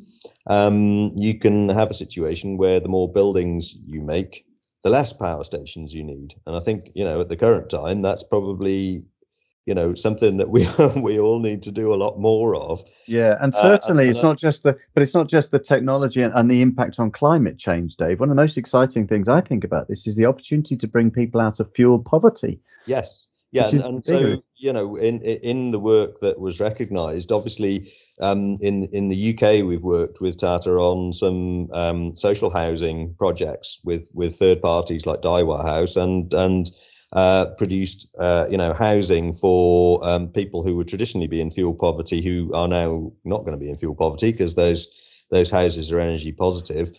[0.48, 4.44] um, you can have a situation where the more buildings you make,
[4.82, 6.34] the less power stations you need.
[6.46, 9.06] And I think, you know, at the current time, that's probably
[9.66, 10.66] you know something that we
[11.00, 12.82] we all need to do a lot more of.
[13.06, 16.22] Yeah and certainly uh, and, it's not just the but it's not just the technology
[16.22, 18.20] and, and, the impact on climate change dave.
[18.20, 21.10] One of the most exciting things i think about this is the opportunity to bring
[21.10, 22.60] people out of fuel poverty.
[22.86, 23.26] Yes.
[23.52, 28.56] Yeah and, and so you know in in the work that was recognized obviously um,
[28.62, 34.08] in in the uk we've worked with tata on some um, social housing projects with
[34.14, 36.70] with third parties like daiwa house and and
[37.12, 41.74] uh, produced, uh, you know, housing for um, people who would traditionally be in fuel
[41.74, 44.88] poverty, who are now not going to be in fuel poverty because those
[45.30, 46.90] those houses are energy positive.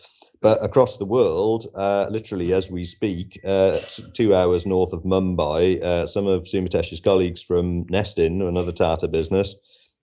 [0.42, 3.80] But across the world, uh, literally as we speak, uh,
[4.14, 9.56] two hours north of Mumbai, uh, some of Sumitesh's colleagues from Nest-In, another Tata business,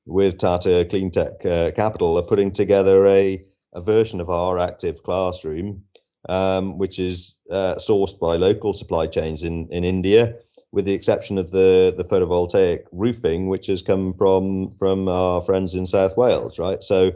[0.06, 3.44] with Tata Cleantech uh, Capital, are putting together a,
[3.74, 5.84] a version of our active classroom
[6.28, 10.34] um, which is uh, sourced by local supply chains in, in India,
[10.72, 15.74] with the exception of the, the photovoltaic roofing, which has come from from our friends
[15.74, 16.82] in South Wales, right?
[16.82, 17.12] So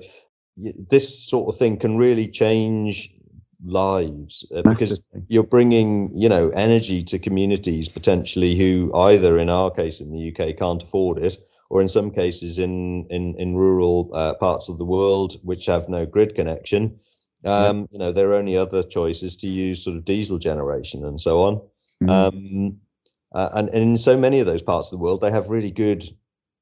[0.89, 3.11] this sort of thing can really change
[3.65, 9.71] lives uh, because you're bringing you know energy to communities potentially who either in our
[9.71, 11.39] case in the UK can't afford it
[11.71, 15.89] or in some cases in in in rural uh, parts of the world which have
[15.89, 16.99] no grid connection
[17.45, 17.87] um, yeah.
[17.91, 21.43] You know, there are only other choices to use sort of diesel generation and so
[21.43, 21.57] on.
[22.03, 22.11] Mm-hmm.
[22.11, 22.81] Um,
[23.35, 25.71] uh, and, and in so many of those parts of the world, they have really
[25.71, 26.05] good,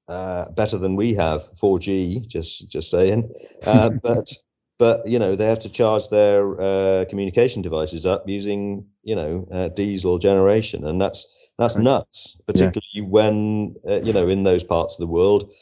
[0.09, 2.27] uh, better than we have 4G.
[2.27, 3.31] Just just saying,
[3.65, 4.33] uh, but
[4.79, 9.47] but you know they have to charge their uh, communication devices up using you know
[9.53, 11.27] uh, diesel generation, and that's
[11.59, 12.41] that's nuts.
[12.47, 13.05] Particularly yeah.
[13.05, 15.53] when uh, you know in those parts of the world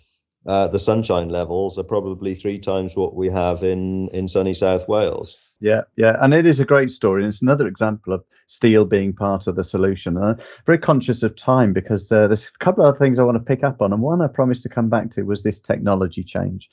[0.47, 4.89] uh, the sunshine levels are probably three times what we have in in sunny South
[4.89, 5.37] Wales.
[5.61, 9.13] Yeah, yeah, and it is a great story, and it's another example of steel being
[9.13, 10.17] part of the solution.
[10.17, 13.25] And I'm very conscious of time because uh, there's a couple of other things I
[13.25, 15.61] want to pick up on, and one I promised to come back to was this
[15.61, 16.71] technology change.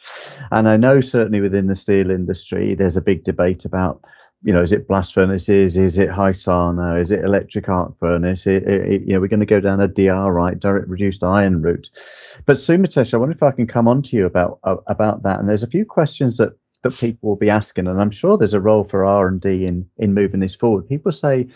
[0.51, 4.01] And I know certainly within the steel industry, there's a big debate about
[4.44, 5.76] you know, is it blast furnaces?
[5.76, 7.02] Is it HIsarna?
[7.02, 8.46] Is it electric arc furnace?
[8.46, 11.24] It, it, it, you know, we're going to go down a DR, right, direct reduced
[11.24, 11.90] iron route.
[12.46, 15.40] But Sumitesh, I wonder if I can come on to you about uh, about that.
[15.40, 18.54] And there's a few questions that that people will be asking, and I'm sure there's
[18.54, 20.88] a role for R and D in in moving this forward.
[20.88, 21.48] People say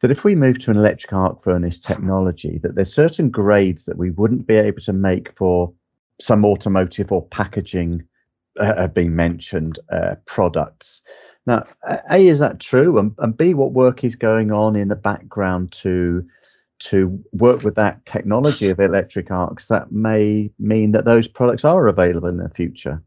[0.00, 3.98] that if we move to an electric arc furnace technology, that there's certain grades that
[3.98, 5.72] we wouldn't be able to make for
[6.20, 8.02] some automotive or packaging
[8.58, 11.02] uh, have been mentioned uh, products.
[11.48, 11.64] Now,
[12.10, 12.98] A, is that true?
[12.98, 16.22] And, and B, what work is going on in the background to
[16.80, 21.88] to work with that technology of electric arcs that may mean that those products are
[21.88, 23.02] available in the future?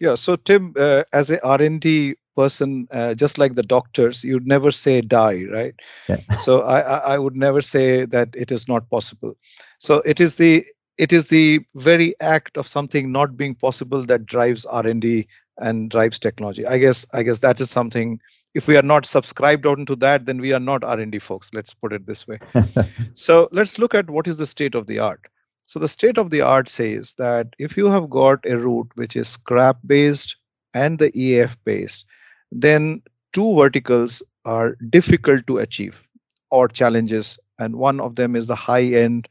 [0.00, 0.14] Yeah.
[0.14, 5.02] So Tim, uh, as a R&D person, uh, just like the doctors, you'd never say
[5.02, 5.74] die, right?
[6.08, 6.20] Yeah.
[6.38, 9.36] so I, I would never say that it is not possible.
[9.78, 10.64] So it is the
[10.96, 15.28] it is the very act of something not being possible that drives R&D
[15.58, 16.66] and drives technology.
[16.66, 18.20] I guess i guess that is something
[18.54, 21.92] if we are not subscribed onto that then we are not r&d folks let's put
[21.92, 22.38] it this way.
[23.14, 25.20] So let's look at what is the state of the art.
[25.64, 29.16] So the state of the art says that if you have got a route which
[29.16, 30.36] is scrap based
[30.74, 32.06] and the EAF based
[32.50, 33.02] then
[33.32, 36.02] two verticals are difficult to achieve
[36.50, 39.28] or challenges and one of them is the high end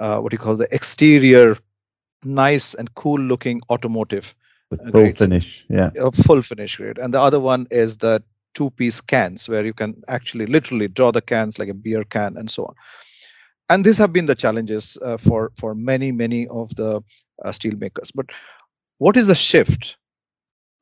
[0.00, 1.56] uh, what you call the exterior
[2.24, 4.34] nice and cool looking automotive
[4.76, 5.18] full grades.
[5.18, 5.90] finish, yeah.
[5.98, 6.98] A full finish grade.
[6.98, 8.22] And the other one is the
[8.54, 12.36] two piece cans where you can actually literally draw the cans like a beer can
[12.36, 12.74] and so on.
[13.68, 17.02] And these have been the challenges uh, for, for many, many of the
[17.44, 18.10] uh, steel makers.
[18.12, 18.26] But
[18.98, 19.96] what is the shift?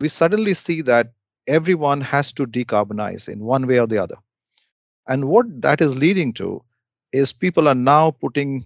[0.01, 1.13] We suddenly see that
[1.47, 4.17] everyone has to decarbonize in one way or the other.
[5.09, 6.63] And what that is leading to
[7.13, 8.65] is people are now putting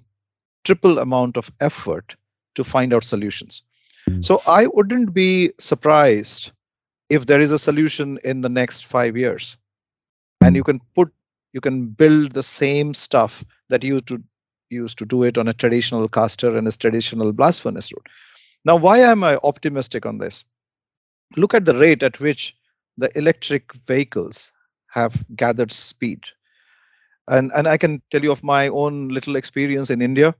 [0.64, 2.16] triple amount of effort
[2.54, 3.62] to find out solutions.
[4.08, 4.24] Mm.
[4.24, 6.52] So I wouldn't be surprised
[7.08, 9.56] if there is a solution in the next five years,
[10.42, 11.12] and you can put
[11.52, 14.22] you can build the same stuff that you to
[14.70, 18.06] used to do it on a traditional caster and a traditional blast furnace route.
[18.64, 20.44] Now, why am I optimistic on this?
[21.36, 22.56] Look at the rate at which
[22.96, 24.52] the electric vehicles
[24.88, 26.24] have gathered speed.
[27.28, 30.34] And, and I can tell you of my own little experience in India.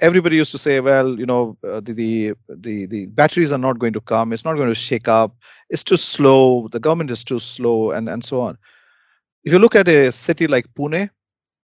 [0.00, 3.78] Everybody used to say, well, you know, uh, the, the, the, the batteries are not
[3.78, 4.32] going to come.
[4.32, 5.36] It's not going to shake up.
[5.70, 6.68] It's too slow.
[6.68, 8.58] The government is too slow, and, and so on.
[9.44, 11.10] If you look at a city like Pune,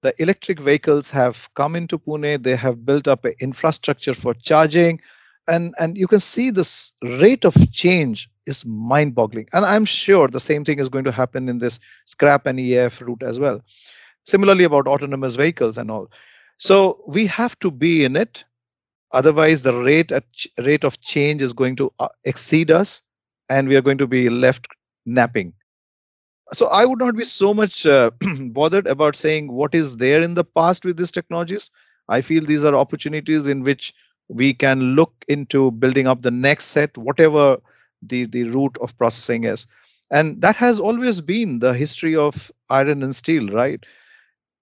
[0.01, 2.43] the electric vehicles have come into Pune.
[2.43, 4.99] They have built up an infrastructure for charging
[5.47, 10.39] and and you can see this rate of change is mind-boggling and i'm sure the
[10.39, 13.61] same thing is going to happen in this scrap and EAF route as well
[14.26, 16.09] similarly about autonomous vehicles and all
[16.58, 18.43] so we have to be in it
[19.12, 20.26] otherwise the rate at
[20.60, 23.01] rate of change is going to uh, exceed us
[23.49, 24.68] and we are going to be left
[25.06, 25.53] napping
[26.53, 28.10] so i would not be so much uh,
[28.60, 31.70] bothered about saying what is there in the past with these technologies
[32.10, 33.93] i feel these are opportunities in which
[34.30, 37.58] we can look into building up the next set, whatever
[38.01, 39.68] the, the route of processing is.
[40.10, 43.86] And that has always been the history of iron and steel, right?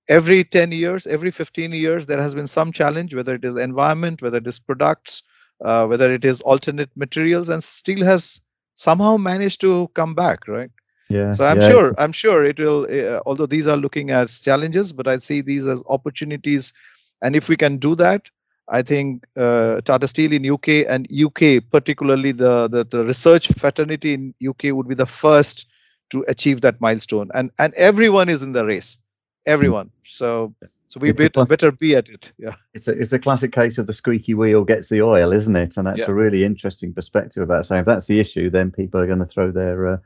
[0.09, 4.21] Every 10 years, every 15 years, there has been some challenge, whether it is environment,
[4.21, 5.23] whether it is products,
[5.63, 8.41] uh, whether it is alternate materials, and steel has
[8.75, 10.69] somehow managed to come back, right?
[11.09, 11.31] Yeah.
[11.31, 12.87] So I'm yeah, sure, I'm sure it will.
[12.89, 16.73] Uh, although these are looking as challenges, but I see these as opportunities,
[17.21, 18.29] and if we can do that,
[18.67, 24.13] I think uh, Tata Steel in UK and UK, particularly the, the, the research fraternity
[24.13, 25.65] in UK, would be the first
[26.11, 28.97] to achieve that milestone, and and everyone is in the race,
[29.45, 29.91] everyone.
[30.03, 30.53] So
[30.93, 32.31] so we better, better be at it.
[32.37, 35.55] Yeah, it's a it's a classic case of the squeaky wheel gets the oil, isn't
[35.55, 35.75] it?
[35.75, 36.11] And that's yeah.
[36.11, 39.25] a really interesting perspective about saying if that's the issue, then people are going to
[39.25, 39.97] throw their uh,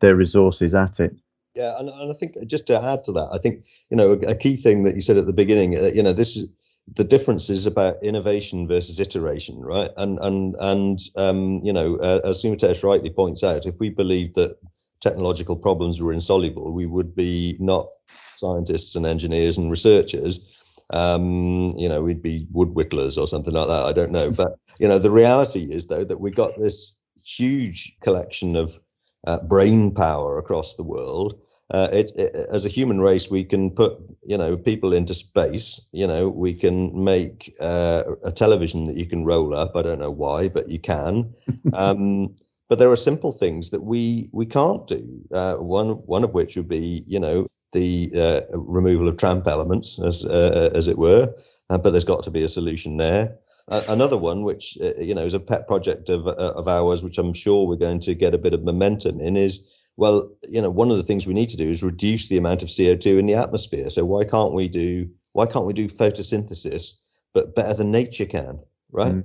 [0.00, 1.16] their resources at it.
[1.54, 4.32] Yeah, and, and I think just to add to that, I think you know a,
[4.32, 6.52] a key thing that you said at the beginning, uh, you know, this is
[6.94, 9.90] the difference is about innovation versus iteration, right?
[9.96, 14.34] And and and um, you know, uh, as Sumitesh rightly points out, if we believed
[14.34, 14.58] that
[15.00, 17.88] technological problems were insoluble, we would be not
[18.36, 20.50] scientists and engineers and researchers.
[20.90, 23.84] Um, you know, we'd be wood whittlers or something like that.
[23.84, 27.98] I don't know, but you know, the reality is though that we got this huge
[28.00, 28.78] collection of
[29.26, 31.40] uh, brain power across the world
[31.72, 35.80] uh, it, it, as a human race, we can put you know people into space.
[35.92, 39.72] You know, we can make uh, a television that you can roll up.
[39.74, 41.32] I don't know why, but you can.
[41.72, 42.34] um,
[42.68, 45.20] but there are simple things that we we can't do.
[45.32, 49.98] Uh, one one of which would be you know the uh, removal of tramp elements,
[49.98, 51.34] as uh, as it were.
[51.68, 53.36] Uh, but there's got to be a solution there.
[53.68, 57.66] another one, which you know is a pet project of of ours, which I'm sure
[57.66, 60.96] we're going to get a bit of momentum in, is well, you know, one of
[60.96, 63.90] the things we need to do is reduce the amount of CO2 in the atmosphere.
[63.90, 66.92] So why can't we do why can't we do photosynthesis,
[67.32, 68.60] but better than nature can,
[68.90, 69.14] right?
[69.14, 69.24] Mm.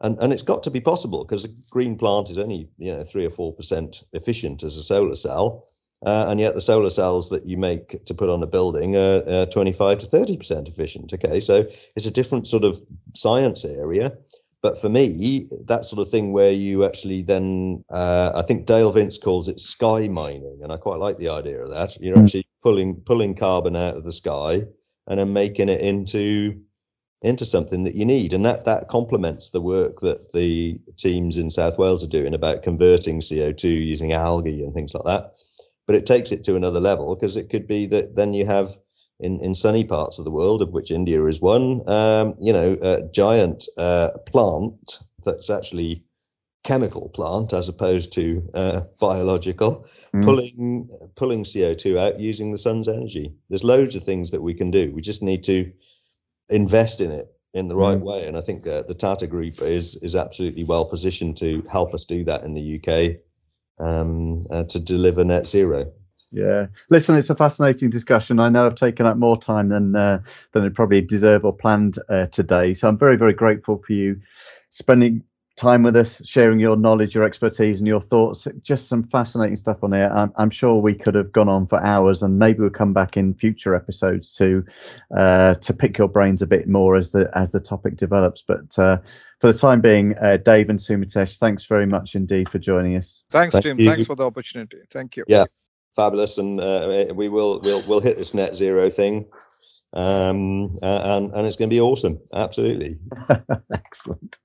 [0.00, 3.04] And and it's got to be possible because a green plant is only you know
[3.04, 5.66] three or four percent efficient as a solar cell,
[6.06, 9.22] uh, and yet the solar cells that you make to put on a building are,
[9.28, 11.12] are 25 to 30 percent efficient.
[11.12, 12.80] Okay, so it's a different sort of
[13.14, 14.16] science area.
[14.60, 18.90] But for me, that sort of thing where you actually then, uh, I think Dale
[18.90, 21.96] Vince calls it sky mining, and I quite like the idea of that.
[22.00, 22.24] You're mm.
[22.24, 24.62] actually pulling pulling carbon out of the sky
[25.06, 26.60] and then making it into
[27.22, 31.50] into something that you need, and that that complements the work that the teams in
[31.50, 35.34] South Wales are doing about converting CO2 using algae and things like that.
[35.88, 38.76] But it takes it to another level because it could be that then you have
[39.20, 42.76] in, in sunny parts of the world, of which India is one, um, you know,
[42.80, 46.04] a giant uh, plant that's actually
[46.64, 50.22] chemical plant as opposed to uh, biological, mm.
[50.22, 53.34] pulling pulling CO2 out using the sun's energy.
[53.48, 54.92] There's loads of things that we can do.
[54.92, 55.72] We just need to
[56.50, 58.02] invest in it in the right mm.
[58.02, 61.94] way, and I think uh, the Tata Group is is absolutely well positioned to help
[61.94, 63.20] us do that in the UK
[63.80, 65.92] um, uh, to deliver net zero.
[66.30, 68.38] Yeah, listen, it's a fascinating discussion.
[68.38, 70.20] I know I've taken up more time than uh,
[70.52, 72.74] than I probably deserve or planned uh, today.
[72.74, 74.20] So I'm very, very grateful for you
[74.70, 75.22] spending
[75.58, 78.46] time with us, sharing your knowledge, your expertise, and your thoughts.
[78.62, 80.08] Just some fascinating stuff on here.
[80.14, 83.16] I'm, I'm sure we could have gone on for hours, and maybe we'll come back
[83.16, 84.64] in future episodes to
[85.16, 88.42] uh, to pick your brains a bit more as the as the topic develops.
[88.46, 88.98] But uh,
[89.40, 93.24] for the time being, uh, Dave and Sumitesh, thanks very much indeed for joining us.
[93.30, 93.78] Thanks, Thank Tim.
[93.80, 93.86] You.
[93.86, 94.78] Thanks for the opportunity.
[94.92, 95.24] Thank you.
[95.26, 95.44] Yeah
[95.96, 99.26] fabulous, and uh, we will we'll we'll hit this net zero thing.
[99.94, 102.20] um, and and it's going to be awesome.
[102.32, 103.00] Absolutely,
[103.74, 104.38] excellent.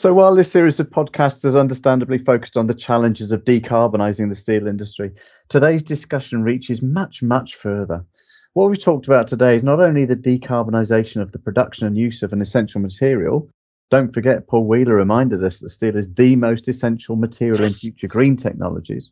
[0.00, 4.36] So while this series of podcasts is understandably focused on the challenges of decarbonising the
[4.36, 5.10] steel industry,
[5.48, 8.04] today's discussion reaches much, much further.
[8.52, 12.22] What we've talked about today is not only the decarbonisation of the production and use
[12.22, 13.50] of an essential material.
[13.90, 18.06] Don't forget, Paul Wheeler reminded us that steel is the most essential material in future
[18.06, 19.10] green technologies,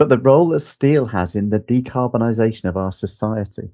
[0.00, 3.70] but the role that steel has in the decarbonisation of our society.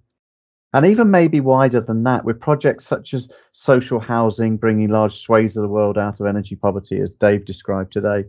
[0.75, 5.57] And even maybe wider than that, with projects such as social housing bringing large swathes
[5.57, 8.25] of the world out of energy poverty, as Dave described today.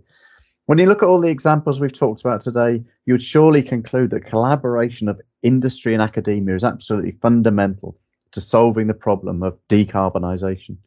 [0.68, 4.12] When you look at all the examples we've talked about today, you would surely conclude
[4.12, 7.98] that collaboration of industry and academia is absolutely fundamental
[8.30, 10.78] to solving the problem of decarbonisation.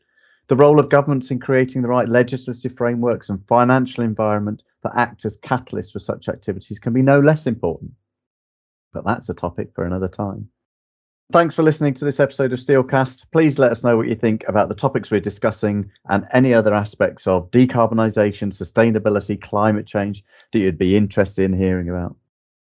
[0.46, 5.24] The role of governments in creating the right legislative frameworks and financial environment that act
[5.24, 7.90] as catalysts for such activities can be no less important.
[8.92, 10.48] But that's a topic for another time.
[11.30, 13.26] Thanks for listening to this episode of Steelcast.
[13.32, 16.72] Please let us know what you think about the topics we're discussing and any other
[16.72, 22.16] aspects of decarbonisation, sustainability, climate change that you'd be interested in hearing about.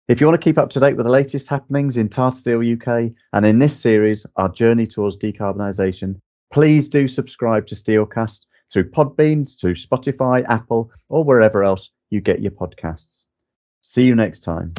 [0.08, 2.62] If you want to keep up to date with the latest happenings in Tata Steel
[2.62, 6.22] UK and in this series, our journey towards decarbonisation,
[6.54, 12.42] please do subscribe to Steelcast through Podbean, through Spotify, Apple, or wherever else you get
[12.42, 13.24] your podcasts.
[13.82, 14.74] See you next time.